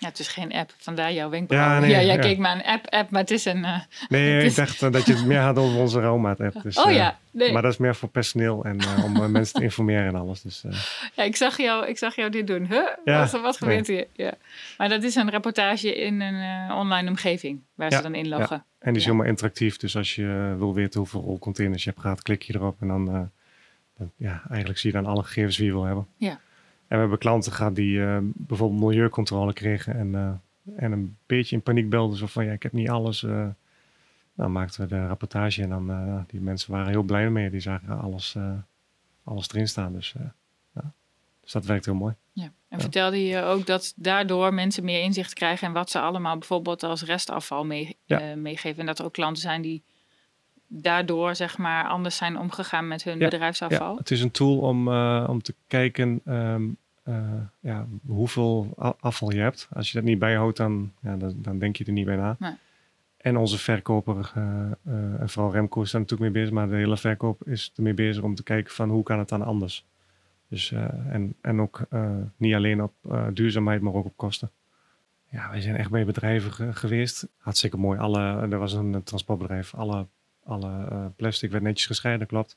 Ja, 0.04 0.10
het 0.10 0.18
is 0.18 0.28
geen 0.28 0.52
app, 0.52 0.74
vandaar 0.78 1.12
jouw 1.12 1.28
wenkbrauwen. 1.30 1.70
Ja, 1.70 1.80
Ja, 1.80 1.80
nee, 1.96 2.06
jij 2.06 2.16
ja. 2.16 2.20
keek 2.20 2.38
maar 2.38 2.54
een 2.56 2.64
app-app, 2.64 3.10
maar 3.10 3.20
het 3.20 3.30
is 3.30 3.44
een... 3.44 3.64
eh, 3.64 3.78
Nee, 4.08 4.44
ik 4.44 4.54
dacht 4.54 4.82
eh, 4.82 4.90
dat 4.92 5.06
je 5.06 5.12
het 5.14 5.26
meer 5.26 5.38
had 5.40 5.56
over 5.58 5.78
onze 5.78 6.00
Raumaat-app. 6.00 6.62
Dus, 6.62 6.76
oh 6.82 6.88
eh, 6.90 6.94
ja, 6.96 7.18
nee. 7.30 7.52
Maar 7.52 7.62
dat 7.62 7.72
is 7.72 7.78
meer 7.78 7.94
voor 7.94 8.08
personeel 8.08 8.64
en 8.64 8.80
eh, 8.80 9.04
om 9.04 9.16
eh, 9.16 9.26
mensen 9.26 9.54
te 9.54 9.62
informeren 9.62 10.06
en 10.06 10.14
alles. 10.14 10.42
Dus, 10.42 10.64
eh, 10.64 10.72
Ja, 11.14 11.22
ik 11.22 11.36
zag 11.36 11.56
jou, 11.56 11.86
ik 11.86 11.98
zag 11.98 12.16
jou 12.16 12.30
dit 12.30 12.46
doen. 12.46 12.66
Huh? 12.66 12.86
Ja, 13.04 13.20
Wat, 13.20 13.40
wat 13.40 13.56
gebeurt 13.56 13.86
hier? 13.86 14.06
Ja. 14.12 14.32
Maar 14.78 14.88
dat 14.88 15.02
is 15.02 15.14
een 15.14 15.30
reportage 15.30 15.94
in 15.94 16.20
een 16.20 16.68
eh, 16.68 16.76
online 16.76 17.08
omgeving 17.08 17.60
waar 17.74 17.92
ze 17.92 18.02
dan 18.02 18.14
inloggen. 18.14 18.64
en 18.78 18.90
die 18.92 19.00
is 19.00 19.04
helemaal 19.06 19.26
interactief. 19.26 19.76
Dus 19.76 19.96
als 19.96 20.14
je 20.14 20.48
eh, 20.52 20.58
wil 20.58 20.74
weten 20.74 21.00
hoeveel 21.00 21.20
rolcontainers 21.20 21.84
je 21.84 21.90
hebt 21.90 22.02
gehad, 22.02 22.22
klik 22.22 22.42
je 22.42 22.54
erop. 22.54 22.76
En 22.80 22.88
dan, 22.88 23.08
eh, 23.08 23.20
dan 23.98 24.10
ja, 24.16 24.42
eigenlijk 24.48 24.78
zie 24.78 24.92
je 24.92 24.96
dan 25.02 25.06
alle 25.12 25.22
gegevens 25.22 25.56
die 25.56 25.66
je 25.66 25.72
wil 25.72 25.84
hebben. 25.84 26.06
Ja. 26.16 26.40
En 26.88 26.94
we 26.96 26.96
hebben 26.96 27.18
klanten 27.18 27.52
gehad 27.52 27.74
die 27.74 28.04
eh, 28.04 28.18
bijvoorbeeld 28.22 28.80
milieucontrole 28.80 29.52
kregen. 29.52 29.94
En, 29.94 30.14
eh, 30.14 30.82
en 30.84 30.92
een 30.92 31.16
beetje 31.26 31.56
in 31.56 31.62
paniek 31.62 31.88
belden. 31.90 32.16
Zo 32.16 32.26
van, 32.26 32.44
ja, 32.44 32.52
ik 32.52 32.62
heb 32.62 32.72
niet 32.72 32.90
alles. 32.90 33.22
eh 33.22 33.46
dan 34.36 34.52
maakten 34.52 34.80
we 34.80 34.86
de 34.86 35.06
rapportage. 35.06 35.62
En 35.62 35.68
dan, 35.68 36.24
die 36.26 36.40
mensen 36.40 36.72
waren 36.72 36.88
heel 36.88 37.02
blij 37.02 37.30
mee. 37.30 37.50
Die 37.50 37.60
zagen 37.60 38.00
alles, 38.00 38.36
alles 39.24 39.48
erin 39.48 39.68
staan. 39.68 39.92
Dus, 39.92 40.14
ja. 40.74 40.92
dus 41.40 41.52
dat 41.52 41.64
werkt 41.64 41.84
heel 41.84 41.94
mooi. 41.94 42.14
Ja. 42.32 42.42
En 42.44 42.52
Ja. 42.68 42.78
vertelde 42.80 43.26
je 43.26 43.42
ook 43.42 43.66
dat 43.66 43.92
daardoor 43.96 44.54
mensen 44.54 44.84
meer 44.84 45.02
inzicht 45.02 45.32
krijgen 45.32 45.66
in 45.66 45.72
wat 45.72 45.90
ze 45.90 46.00
allemaal 46.00 46.38
bijvoorbeeld 46.38 46.82
als 46.82 47.02
restafval 47.02 47.64
mee, 47.64 47.96
meegeven. 48.36 48.80
En 48.80 48.86
dat 48.86 48.98
er 48.98 49.04
ook 49.04 49.12
klanten 49.12 49.42
zijn 49.42 49.62
die 49.62 49.82
daardoor 50.66 51.34
zeg 51.34 51.58
maar 51.58 51.84
anders 51.88 52.16
zijn 52.16 52.38
omgegaan 52.38 52.88
met 52.88 53.04
hun 53.04 53.18
Ja, 53.18 53.28
bedrijfsafval? 53.28 53.92
Ja, 53.92 53.98
het 53.98 54.10
is 54.10 54.20
een 54.22 54.30
tool 54.30 54.58
om, 54.58 54.88
eh, 54.88 55.26
om 55.28 55.42
te 55.42 55.54
kijken 55.66 56.20
ehm, 56.24 56.62
eh, 57.02 57.16
ja, 57.60 57.86
hoeveel 58.06 58.72
afval 59.00 59.32
je 59.32 59.40
hebt. 59.40 59.68
Als 59.72 59.88
je 59.90 59.98
dat 59.98 60.06
niet 60.06 60.18
bijhoudt, 60.18 60.56
dan, 60.56 60.92
ja, 61.00 61.16
dan, 61.16 61.34
dan 61.36 61.58
denk 61.58 61.76
je 61.76 61.84
er 61.84 61.92
niet 61.92 62.04
bij 62.06 62.16
na. 62.16 62.36
Nee. 62.38 62.52
En 63.16 63.36
onze 63.36 63.58
verkoper, 63.58 64.32
eh, 64.34 64.42
en 65.20 65.28
vooral 65.28 65.52
Remco 65.52 65.82
is 65.82 65.90
daar 65.90 66.00
natuurlijk 66.00 66.32
mee 66.32 66.42
bezig, 66.42 66.54
maar 66.56 66.68
de 66.68 66.74
hele 66.76 66.96
verkoop 66.96 67.46
is 67.48 67.72
ermee 67.76 67.94
bezig 67.94 68.22
om 68.22 68.34
te 68.34 68.42
kijken 68.42 68.72
van 68.74 68.90
hoe 68.90 69.02
kan 69.02 69.18
het 69.18 69.28
dan 69.28 69.42
anders. 69.42 69.84
Dus, 70.48 70.72
en, 71.10 71.34
en 71.40 71.60
ook 71.60 71.80
niet 72.36 72.54
alleen 72.54 72.82
op 72.82 72.92
duurzaamheid, 73.32 73.80
maar 73.80 73.92
ook 73.94 74.04
op 74.04 74.16
kosten. 74.16 74.50
Ja, 75.30 75.50
wij 75.50 75.60
zijn 75.60 75.76
echt 75.76 75.90
bij 75.90 76.04
bedrijven 76.04 76.52
ge- 76.52 76.72
geweest. 76.72 77.28
Hartstikke 77.38 77.76
mooi. 77.76 77.98
Alle, 77.98 78.18
er 78.50 78.58
was 78.58 78.72
een 78.72 79.02
transportbedrijf. 79.02 79.74
Alle, 79.74 80.06
alle 80.44 80.86
eh, 80.90 81.06
plastic 81.16 81.50
werd 81.50 81.62
netjes 81.62 81.86
gescheiden, 81.86 82.26
klopt. 82.26 82.56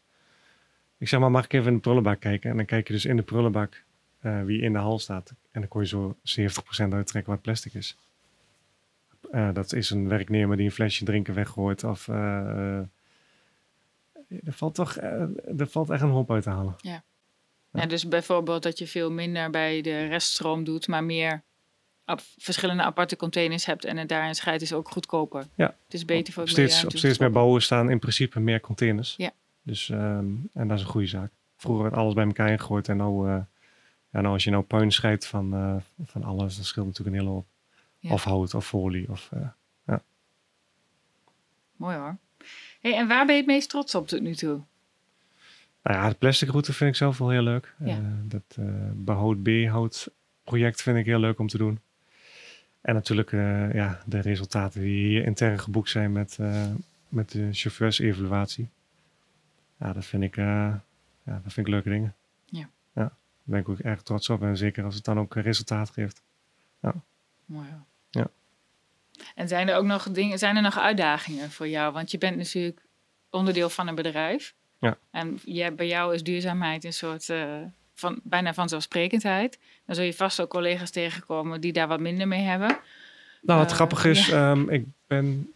Ik 0.97 1.07
zeg 1.07 1.19
maar, 1.19 1.31
mag 1.31 1.45
ik 1.45 1.53
even 1.53 1.67
in 1.67 1.73
de 1.73 1.79
prullenbak 1.79 2.19
kijken? 2.19 2.49
En 2.49 2.57
dan 2.57 2.65
kijk 2.65 2.87
je 2.87 2.93
dus 2.93 3.05
in 3.05 3.15
de 3.15 3.23
prullenbak 3.23 3.83
eh, 4.19 4.43
wie 4.43 4.61
in 4.61 4.73
de 4.73 4.79
hal 4.79 4.99
staat. 4.99 5.29
En 5.51 5.59
dan 5.61 5.69
kon 5.69 5.81
je 5.81 5.87
zo 5.87 6.17
70% 6.87 6.93
uittrekken 6.93 7.33
wat 7.33 7.41
plastic 7.41 7.73
is. 7.73 7.97
Eh, 9.31 9.53
dat 9.53 9.73
is 9.73 9.89
een 9.89 10.07
werknemer 10.07 10.57
die 10.57 10.65
een 10.65 10.71
flesje 10.71 11.05
drinken 11.05 11.33
weggooit. 11.33 11.83
Of 11.83 12.07
er, 12.07 12.89
valt 14.45 14.75
toch, 14.75 14.97
er 14.97 15.67
valt 15.67 15.89
echt 15.89 16.01
een 16.01 16.09
hoop 16.09 16.31
uit 16.31 16.43
te 16.43 16.49
halen. 16.49 16.75
Ja, 16.77 17.03
dus 17.85 18.07
bijvoorbeeld 18.07 18.63
dat 18.63 18.77
je 18.77 18.87
veel 18.87 19.11
minder 19.11 19.49
bij 19.49 19.81
de 19.81 20.05
reststroom 20.05 20.63
doet, 20.63 20.87
maar 20.87 21.03
meer 21.03 21.43
verschillende 22.37 22.83
aparte 22.83 23.15
containers 23.15 23.65
hebt 23.65 23.85
en 23.85 23.97
het 23.97 24.09
daarin 24.09 24.35
scheidt 24.35 24.61
is 24.61 24.73
ook 24.73 24.89
goedkoper. 24.89 25.47
Ja. 25.55 25.75
Het 25.85 25.93
is 25.93 26.05
beter 26.05 26.33
voor 26.33 26.43
Op 26.43 26.49
het 26.49 26.57
milieu. 26.57 26.73
steeds, 26.73 26.93
op 26.93 26.97
steeds 26.97 27.17
te 27.17 27.23
meer 27.23 27.31
bouwen 27.31 27.61
staan 27.61 27.89
in 27.89 27.99
principe 27.99 28.39
meer 28.39 28.59
containers. 28.59 29.13
Ja. 29.17 29.31
Dus, 29.61 29.89
ehm, 29.89 30.25
en 30.53 30.67
dat 30.67 30.77
is 30.77 30.83
een 30.83 30.89
goede 30.89 31.07
zaak. 31.07 31.31
Vroeger 31.57 31.83
werd 31.83 31.95
alles 31.95 32.13
bij 32.13 32.25
elkaar 32.25 32.49
ingegooid. 32.51 32.89
En 32.89 32.97
nou, 32.97 33.29
eh, 33.29 33.41
ja, 34.11 34.21
nou 34.21 34.27
als 34.27 34.43
je 34.43 34.49
nou 34.49 34.63
puin 34.63 34.91
scheidt 34.91 35.25
van, 35.25 35.53
eh, 35.53 35.75
van 36.05 36.23
alles, 36.23 36.55
dan 36.55 36.65
scheelt 36.65 36.85
natuurlijk 36.85 37.15
een 37.15 37.21
hele 37.21 37.35
hoop. 37.35 37.47
Ja. 37.99 38.11
Of 38.11 38.23
hout 38.23 38.53
of 38.53 38.67
folie. 38.67 39.09
Of, 39.09 39.29
eh, 39.33 39.47
Mooi 41.77 41.97
hoor. 41.97 42.17
Hey, 42.81 42.95
en 42.95 43.07
waar 43.07 43.25
ben 43.25 43.35
je 43.35 43.41
het 43.41 43.49
meest 43.49 43.69
trots 43.69 43.95
op 43.95 44.07
tot 44.07 44.21
nu 44.21 44.35
toe? 44.35 44.61
Nou 45.83 45.97
ja, 45.99 46.09
de 46.09 46.15
plastic 46.15 46.49
route 46.49 46.73
vind 46.73 46.89
ik 46.89 46.95
zelf 46.95 47.17
wel 47.17 47.29
heel 47.29 47.41
leuk. 47.41 47.75
Ja. 47.85 47.99
Dat 48.23 48.41
eh 48.59 48.65
behoud 48.93 49.43
B-hout 49.43 50.07
project 50.43 50.81
vind 50.81 50.97
ik 50.97 51.05
heel 51.05 51.19
leuk 51.19 51.39
om 51.39 51.47
te 51.47 51.57
doen. 51.57 51.79
En 52.87 52.93
natuurlijk 52.93 53.31
eh, 53.31 53.73
ja, 53.73 53.99
de 54.05 54.19
resultaten 54.19 54.81
die 54.81 55.07
hier 55.07 55.25
intern 55.25 55.59
geboekt 55.59 55.89
zijn 55.89 56.11
met, 56.11 56.37
eh, 56.39 56.65
met 57.09 57.31
de 57.31 57.49
chauffeursevaluatie. 57.51 58.69
Ja, 59.79 59.93
dat 59.93 60.05
vind 60.05 60.23
ik, 60.23 60.37
eh, 60.37 60.45
ja, 61.23 61.41
dat 61.43 61.53
vind 61.53 61.67
ik 61.67 61.67
leuke 61.67 61.89
dingen. 61.89 62.15
Ja. 62.45 62.69
ja. 62.93 63.01
Daar 63.01 63.11
ben 63.43 63.59
ik 63.59 63.69
ook 63.69 63.79
erg 63.79 64.01
trots 64.01 64.29
op. 64.29 64.41
En 64.41 64.57
zeker 64.57 64.83
als 64.83 64.95
het 64.95 65.03
dan 65.03 65.19
ook 65.19 65.35
een 65.35 65.41
resultaat 65.41 65.89
geeft. 65.89 66.21
Mooi 67.45 67.67
hoor. 67.69 67.85
Ja. 68.09 68.27
En 69.35 69.47
zijn 69.47 69.69
er 69.69 69.75
ook 69.75 69.85
nog 69.85 70.11
dingen, 70.11 70.37
zijn 70.37 70.55
er 70.55 70.61
nog 70.61 70.77
uitdagingen 70.77 71.51
voor 71.51 71.67
jou? 71.67 71.93
Want 71.93 72.11
je 72.11 72.17
bent 72.17 72.37
natuurlijk 72.37 72.81
onderdeel 73.29 73.69
van 73.69 73.87
een 73.87 73.95
bedrijf. 73.95 74.53
Ja. 74.79 74.97
En 75.11 75.39
jij, 75.43 75.75
bij 75.75 75.87
jou 75.87 76.13
is 76.13 76.23
duurzaamheid 76.23 76.83
een 76.83 76.93
soort 76.93 77.29
van 77.99 78.19
bijna 78.23 78.53
vanzelfsprekendheid. 78.53 79.59
Dan 79.85 79.95
zul 79.95 80.03
je 80.03 80.13
vast 80.13 80.41
ook 80.41 80.49
collega's 80.49 80.91
tegenkomen 80.91 81.61
die 81.61 81.73
daar 81.73 81.87
wat 81.87 81.99
minder 81.99 82.27
mee 82.27 82.41
hebben. 82.41 82.77
Nou, 83.41 83.59
wat 83.59 83.69
Eh, 83.69 83.75
grappig 83.75 84.05
is, 84.05 84.29
ehm, 84.29 84.69
ik, 84.69 84.85
ben, 85.07 85.53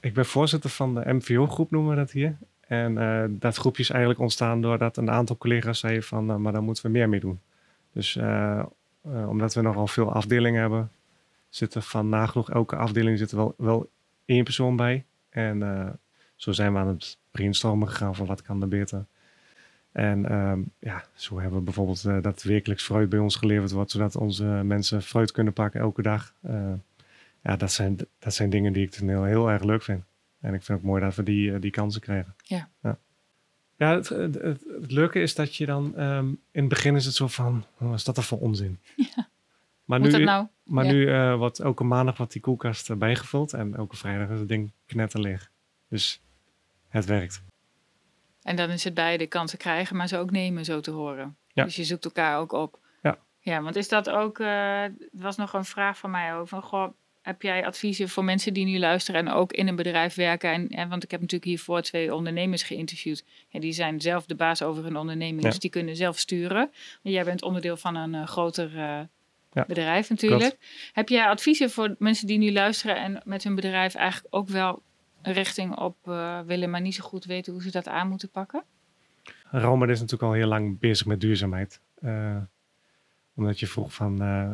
ik 0.00 0.14
ben 0.14 0.26
voorzitter 0.26 0.70
van 0.70 0.94
de 0.94 1.14
MVO-groep, 1.14 1.70
noemen 1.70 1.90
we 1.90 1.96
dat 1.96 2.10
hier. 2.10 2.36
En 2.60 2.98
eh, 2.98 3.24
dat 3.28 3.56
groepje 3.56 3.82
is 3.82 3.90
eigenlijk 3.90 4.20
ontstaan 4.20 4.60
doordat 4.60 4.96
een 4.96 5.10
aantal 5.10 5.36
collega's 5.36 5.78
zeiden 5.78 6.02
van, 6.02 6.26
nou, 6.26 6.38
maar 6.38 6.52
daar 6.52 6.62
moeten 6.62 6.84
we 6.84 6.90
meer 6.90 7.08
mee 7.08 7.20
doen. 7.20 7.40
Dus 7.92 8.16
eh, 8.16 8.58
eh, 9.02 9.28
omdat 9.28 9.54
we 9.54 9.60
nogal 9.60 9.86
veel 9.86 10.12
afdelingen 10.12 10.60
hebben, 10.60 10.90
zit 11.48 11.74
er 11.74 11.82
van 11.82 12.08
nagenoeg 12.08 12.50
elke 12.50 12.76
afdeling 12.76 13.18
zit 13.18 13.30
er 13.30 13.36
wel, 13.36 13.54
wel 13.56 13.90
één 14.24 14.44
persoon 14.44 14.76
bij. 14.76 15.04
En 15.28 15.62
eh, 15.62 15.90
zo 16.36 16.52
zijn 16.52 16.72
we 16.72 16.78
aan 16.78 16.88
het 16.88 17.18
brainstormen 17.30 17.88
gegaan 17.88 18.14
van 18.14 18.26
wat 18.26 18.42
kan 18.42 18.62
er 18.62 18.68
beter. 18.68 19.04
En 19.98 20.26
ehm, 20.28 20.60
ja, 20.78 21.04
zo 21.14 21.38
hebben 21.38 21.58
we 21.58 21.64
bijvoorbeeld 21.64 22.04
eh, 22.04 22.22
dat 22.22 22.42
wekelijks 22.42 22.84
fruit 22.84 23.08
bij 23.08 23.18
ons 23.18 23.36
geleverd 23.36 23.70
wordt, 23.70 23.90
zodat 23.90 24.16
onze 24.16 24.44
mensen 24.44 25.02
fruit 25.02 25.32
kunnen 25.32 25.52
pakken 25.52 25.80
elke 25.80 26.02
dag. 26.02 26.34
Eh, 26.42 26.72
ja, 27.42 27.56
dat 27.56 27.72
zijn, 27.72 27.96
dat 28.18 28.34
zijn 28.34 28.50
dingen 28.50 28.72
die 28.72 28.84
ik 28.84 28.90
ten 28.90 29.08
heel, 29.08 29.24
heel 29.24 29.50
erg 29.50 29.62
leuk 29.62 29.82
vind. 29.82 30.04
En 30.40 30.54
ik 30.54 30.62
vind 30.62 30.78
het 30.78 30.86
mooi 30.86 31.02
dat 31.02 31.14
we 31.14 31.22
die, 31.22 31.52
eh, 31.52 31.60
die 31.60 31.70
kansen 31.70 32.00
krijgen. 32.00 32.34
Ja. 32.42 32.68
Ja, 32.82 32.98
ja 33.76 33.94
het, 33.94 34.08
het, 34.08 34.34
het, 34.34 34.64
het 34.80 34.90
leuke 34.90 35.20
is 35.20 35.34
dat 35.34 35.56
je 35.56 35.66
dan... 35.66 35.96
ehm, 35.96 36.28
in 36.28 36.60
het 36.60 36.68
begin 36.68 36.96
is 36.96 37.04
het 37.04 37.14
zo 37.14 37.26
van, 37.26 37.64
wat 37.76 37.94
is 37.94 38.04
dat 38.04 38.16
er 38.16 38.22
voor 38.22 38.40
onzin? 38.40 38.78
Maar 39.84 40.00
Moet 40.00 40.12
nu, 40.16 40.24
nou? 40.24 40.46
maar 40.64 40.84
Ja. 40.84 40.92
nu 40.92 41.36
wordt 41.36 41.58
elke 41.60 41.84
maandag 41.84 42.16
wordt 42.16 42.32
die 42.32 42.42
koelkast 42.42 42.98
bijgevuld. 42.98 43.52
En 43.52 43.74
elke 43.74 43.96
vrijdag 43.96 44.28
is 44.28 44.38
het 44.38 44.48
ding 44.48 44.72
knetterleeg. 44.86 45.50
Dus 45.88 46.22
het 46.88 47.04
werkt. 47.04 47.42
En 48.42 48.56
dan 48.56 48.70
is 48.70 48.84
het 48.84 48.94
beide 48.94 49.26
kansen 49.26 49.58
krijgen, 49.58 49.96
maar 49.96 50.08
ze 50.08 50.18
ook 50.18 50.30
nemen, 50.30 50.64
zo 50.64 50.80
te 50.80 50.90
horen. 50.90 51.36
Ja. 51.52 51.64
Dus 51.64 51.76
je 51.76 51.84
zoekt 51.84 52.04
elkaar 52.04 52.38
ook 52.38 52.52
op. 52.52 52.78
Ja. 53.02 53.18
Ja, 53.40 53.62
want 53.62 53.76
is 53.76 53.88
dat 53.88 54.10
ook... 54.10 54.38
eh, 54.38 54.82
Er 54.82 54.94
was 55.12 55.36
nog 55.36 55.52
een 55.52 55.64
vraag 55.64 55.98
van 55.98 56.10
mij 56.10 56.34
over. 56.34 56.62
Goh, 56.62 56.88
heb 57.22 57.42
jij 57.42 57.66
adviezen 57.66 58.08
voor 58.08 58.24
mensen 58.24 58.52
die 58.54 58.64
nu 58.64 58.78
luisteren 58.78 59.26
en 59.26 59.32
ook 59.32 59.52
in 59.52 59.68
een 59.68 59.76
bedrijf 59.76 60.14
werken? 60.14 60.52
En, 60.52 60.68
en, 60.68 60.88
want 60.88 61.02
ik 61.04 61.10
heb 61.10 61.20
natuurlijk 61.20 61.50
hiervoor 61.50 61.82
twee 61.82 62.14
ondernemers 62.14 62.62
geïnterviewd. 62.62 63.24
En 63.50 63.60
die 63.60 63.72
zijn 63.72 64.00
zelf 64.00 64.26
de 64.26 64.34
baas 64.34 64.62
over 64.62 64.84
hun 64.84 64.96
onderneming, 64.96 65.42
Ja. 65.42 65.48
dus 65.48 65.58
die 65.58 65.70
kunnen 65.70 65.96
zelf 65.96 66.18
sturen. 66.18 66.70
En 67.02 67.10
jij 67.10 67.24
bent 67.24 67.42
onderdeel 67.42 67.76
van 67.76 67.94
een 67.94 68.14
eh, 68.14 68.26
groter 68.26 68.76
eh, 68.78 69.00
Ja, 69.52 69.64
bedrijf 69.66 70.08
natuurlijk. 70.10 70.56
Heb 70.92 71.08
jij 71.08 71.26
adviezen 71.26 71.70
voor 71.70 71.94
mensen 71.98 72.26
die 72.26 72.38
nu 72.38 72.52
luisteren 72.52 72.96
en 72.96 73.20
met 73.24 73.44
hun 73.44 73.54
bedrijf 73.54 73.94
eigenlijk 73.94 74.34
ook 74.34 74.48
wel 74.48 74.82
richting 75.32 75.76
op 75.76 75.96
eh, 76.08 76.40
willen, 76.40 76.70
maar 76.70 76.80
niet 76.80 76.94
zo 76.94 77.04
goed 77.04 77.24
weten 77.24 77.52
hoe 77.52 77.62
ze 77.62 77.70
dat 77.70 77.88
aan 77.88 78.08
moeten 78.08 78.30
pakken? 78.30 78.64
Roma 79.50 79.86
is 79.86 80.00
natuurlijk 80.00 80.30
al 80.30 80.32
heel 80.32 80.46
lang 80.46 80.78
bezig 80.78 81.06
met 81.06 81.20
duurzaamheid. 81.20 81.80
Eh, 81.94 82.36
omdat 83.34 83.60
je 83.60 83.66
vroeg 83.66 83.94
van 83.94 84.22
eh, 84.22 84.50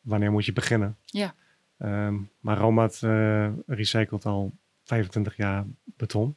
wanneer 0.00 0.32
moet 0.32 0.44
je 0.44 0.52
beginnen? 0.52 0.96
Ja. 1.04 1.34
Ehm, 1.78 2.14
maar 2.40 2.58
Romat 2.58 3.00
eh 3.02 3.48
recycelt 3.66 4.26
al 4.26 4.52
25 4.84 5.36
jaar 5.36 5.64
beton. 5.84 6.36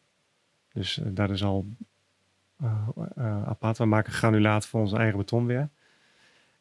Dus 0.74 1.00
eh, 1.00 1.06
dat 1.10 1.30
is 1.30 1.44
al 1.44 1.66
apart. 3.46 3.78
We 3.78 3.86
maken 3.86 4.14
granulaat 4.14 4.66
voor 4.66 4.80
onze 4.80 4.98
eigen 4.98 5.18
beton 5.18 5.46
weer. 5.46 5.70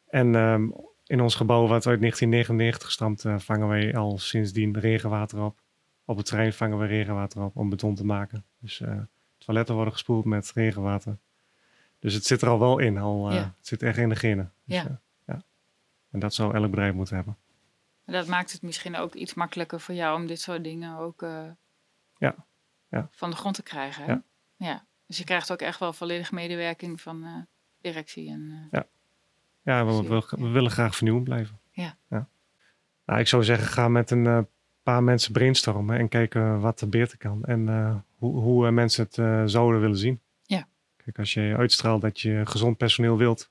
En 0.09 0.35
ehm, 0.35 0.69
in 1.05 1.21
ons 1.21 1.35
gebouw, 1.35 1.67
wat 1.67 1.87
uit 1.87 1.99
1999 1.99 2.91
stamt, 2.91 3.23
vangen 3.37 3.67
wij 3.67 3.95
al 3.95 4.17
sindsdien 4.17 4.79
regenwater 4.79 5.43
op. 5.43 5.59
Op 6.05 6.17
het 6.17 6.25
terrein 6.25 6.53
vangen 6.53 6.77
we 6.77 6.85
regenwater 6.85 7.41
op 7.43 7.55
om 7.55 7.69
beton 7.69 7.95
te 7.95 8.05
maken. 8.05 8.45
Dus 8.59 8.81
eh, 8.81 8.99
toiletten 9.37 9.75
worden 9.75 9.93
gespoeld 9.93 10.25
met 10.25 10.51
regenwater. 10.55 11.17
Dus 11.99 12.13
het 12.13 12.25
zit 12.25 12.41
er 12.41 12.47
al 12.49 12.59
wel 12.59 12.79
in. 12.79 12.97
Al, 12.97 13.29
eh, 13.29 13.35
Ja. 13.35 13.41
Het 13.57 13.67
zit 13.67 13.83
echt 13.83 13.97
in 13.97 14.09
de 14.09 14.15
genen. 14.15 14.53
Dus, 14.63 14.75
Ja. 14.77 14.83
eh, 14.85 14.91
ja. 15.25 15.43
En 16.11 16.19
dat 16.19 16.33
zou 16.33 16.53
elk 16.55 16.69
bedrijf 16.69 16.93
moeten 16.93 17.15
hebben. 17.15 17.37
Dat 18.05 18.27
maakt 18.27 18.51
het 18.51 18.61
misschien 18.61 18.95
ook 18.95 19.13
iets 19.13 19.33
makkelijker 19.33 19.79
voor 19.79 19.95
jou 19.95 20.19
om 20.19 20.27
dit 20.27 20.39
soort 20.41 20.63
dingen 20.63 20.97
ook 20.97 21.21
Ja, 22.17 22.35
ja. 22.89 23.07
van 23.11 23.29
de 23.29 23.35
grond 23.35 23.55
te 23.55 23.63
krijgen. 23.63 24.05
Ja. 24.07 24.23
Ja. 24.55 24.85
Dus 25.07 25.17
je 25.17 25.23
krijgt 25.23 25.51
ook 25.51 25.61
echt 25.61 25.79
wel 25.79 25.93
volledig 25.93 26.31
medewerking 26.31 27.01
van 27.01 27.23
eh, 27.23 27.31
directie. 27.81 28.29
En, 28.29 28.67
eh, 28.71 28.81
Ja, 29.63 29.85
we, 29.85 30.07
we, 30.07 30.25
we 30.29 30.47
willen 30.49 30.71
graag 30.71 30.95
vernieuwend 30.95 31.25
blijven. 31.25 31.59
Ja. 31.71 31.97
Nou, 33.05 33.19
ik 33.19 33.27
zou 33.27 33.43
zeggen, 33.43 33.67
ga 33.67 33.87
met 33.87 34.11
een 34.11 34.47
paar 34.85 35.03
mensen 35.03 35.31
brainstormen 35.31 35.97
en 35.97 36.07
kijken 36.07 36.59
wat 36.59 36.81
er 36.81 36.89
beter 36.89 37.17
kan. 37.17 37.45
En 37.45 37.69
eh, 37.69 37.95
hoe, 38.17 38.39
hoe 38.39 38.65
eh, 38.67 38.71
mensen 38.71 39.03
het 39.03 39.17
eh, 39.17 39.43
zouden 39.45 39.81
willen 39.81 39.97
zien. 39.97 40.19
Ja. 40.43 40.67
Kijk, 40.97 41.19
als 41.19 41.33
je 41.33 41.55
uitstraalt 41.57 42.01
dat 42.01 42.19
je 42.19 42.41
gezond 42.45 42.77
personeel 42.77 43.17
wilt, 43.17 43.49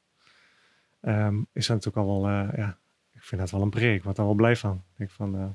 ehm, 1.00 1.38
is 1.52 1.66
dat 1.66 1.76
natuurlijk 1.76 2.06
al 2.06 2.22
wel, 2.22 2.30
ja, 2.56 2.78
ik 3.12 3.22
vind 3.22 3.40
dat 3.40 3.50
wel 3.50 3.62
een 3.62 3.70
preek. 3.70 3.96
Ik 3.96 4.02
word 4.04 4.16
daar 4.16 4.26
wel 4.26 4.34
blij 4.34 4.56
van. 4.56 4.74
Ik 4.74 4.98
denk 4.98 5.10
van, 5.10 5.36
eh 5.36 5.46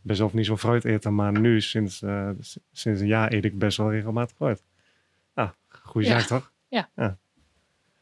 best 0.00 0.18
wel 0.18 0.30
niet 0.32 0.46
zo'n 0.46 0.58
fruit 0.58 0.84
eten, 0.84 1.14
maar 1.14 1.40
nu 1.40 1.60
sinds, 1.60 2.02
sinds 2.72 3.00
een 3.00 3.06
jaar 3.06 3.32
eet 3.32 3.44
ik 3.44 3.58
best 3.58 3.76
wel 3.76 3.90
regelmatig 3.90 4.36
fruit. 4.36 4.62
Nou, 5.34 5.50
goede 5.68 6.06
Ja. 6.06 6.18
zaak 6.18 6.28
toch? 6.28 6.52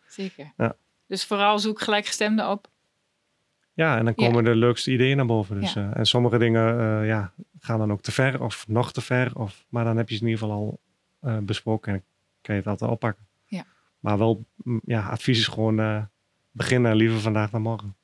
zeker. 0.08 0.52
Ja. 0.56 0.76
Dus 1.06 1.24
vooral 1.24 1.58
zoek 1.58 1.80
gelijkgestemden 1.80 2.50
op. 2.50 2.68
Ja, 3.82 3.96
en 3.98 4.04
dan 4.04 4.12
Ja. 4.16 4.26
komen 4.26 4.44
de 4.44 4.54
leukste 4.54 4.90
ideeën 4.90 5.16
naar 5.16 5.26
boven. 5.26 5.60
Dus, 5.60 5.72
Ja. 5.72 5.90
eh, 5.90 5.98
en 5.98 6.06
sommige 6.06 6.38
dingen 6.38 6.78
eh, 6.80 7.06
ja, 7.06 7.32
gaan 7.60 7.78
dan 7.78 7.92
ook 7.92 8.02
te 8.02 8.12
ver 8.12 8.42
of 8.42 8.68
nog 8.68 8.92
te 8.92 9.00
ver. 9.00 9.38
Of, 9.38 9.64
maar 9.68 9.84
dan 9.84 9.96
heb 9.96 10.08
je 10.08 10.14
ze 10.16 10.20
in 10.22 10.28
ieder 10.28 10.42
geval 10.42 10.56
al 10.56 10.80
eh, 11.20 11.38
besproken 11.38 11.92
en 11.92 12.02
kan 12.40 12.54
je 12.54 12.60
het 12.60 12.70
altijd 12.70 12.90
oppakken. 12.90 13.26
Ja. 13.46 13.64
Maar 14.00 14.18
wel, 14.18 14.44
mm, 14.56 14.80
ja, 14.84 15.08
advies 15.08 15.38
is 15.38 15.46
gewoon 15.46 16.08
beginnen 16.50 16.94
liever 16.96 17.20
vandaag 17.20 17.50
dan 17.50 17.62
morgen. 17.62 17.94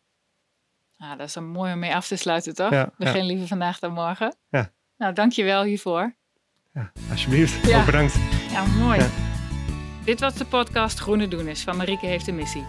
Ah, 0.98 1.18
dat 1.18 1.28
is 1.28 1.34
een 1.34 1.48
mooi 1.48 1.72
om 1.72 1.78
mee 1.78 1.94
af 1.94 2.06
te 2.06 2.16
sluiten, 2.16 2.54
toch? 2.54 2.70
Ja, 2.70 2.90
Begin 2.98 3.24
liever 3.24 3.46
vandaag 3.46 3.78
dan 3.78 3.92
morgen. 3.92 4.34
Ja. 4.50 4.70
Nou, 4.98 5.12
dank 5.14 5.32
je 5.32 5.44
wel 5.44 5.62
hiervoor. 5.62 6.14
ja, 6.74 6.92
alsjeblieft. 7.10 7.66
Ja. 7.66 7.78
Ook 7.80 7.86
bedankt. 7.86 8.14
Ja, 8.50 8.66
mooi. 8.66 9.00
Dit 10.04 10.20
was 10.20 10.34
de 10.34 10.44
podcast 10.44 10.98
Groene 10.98 11.28
Doeners 11.28 11.62
van 11.62 11.76
Marieke 11.76 12.06
Heeft 12.06 12.26
een 12.28 12.34
Missie. 12.36 12.64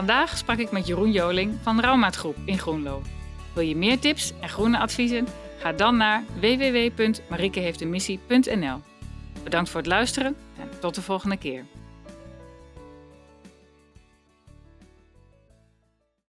Vandaag 0.00 0.38
sprak 0.38 0.58
ik 0.58 0.70
met 0.70 0.86
Jeroen 0.86 1.12
Joling 1.12 1.58
van 1.62 1.80
Raumaat 1.80 2.16
Groep 2.16 2.36
in 2.44 2.58
Groenlo. 2.58 3.02
Wil 3.52 3.64
je 3.64 3.76
meer 3.76 3.98
tips 3.98 4.32
en 4.40 4.48
groene 4.48 4.78
adviezen? 4.78 5.26
Ga 5.58 5.72
dan 5.72 5.96
naar 5.96 6.24
www.mariekeheeftemissie.nl. 6.40 8.80
Bedankt 9.42 9.70
voor 9.70 9.80
het 9.80 9.88
luisteren 9.88 10.36
en 10.58 10.68
tot 10.80 10.94
de 10.94 11.02
volgende 11.02 11.36
keer. 11.36 11.64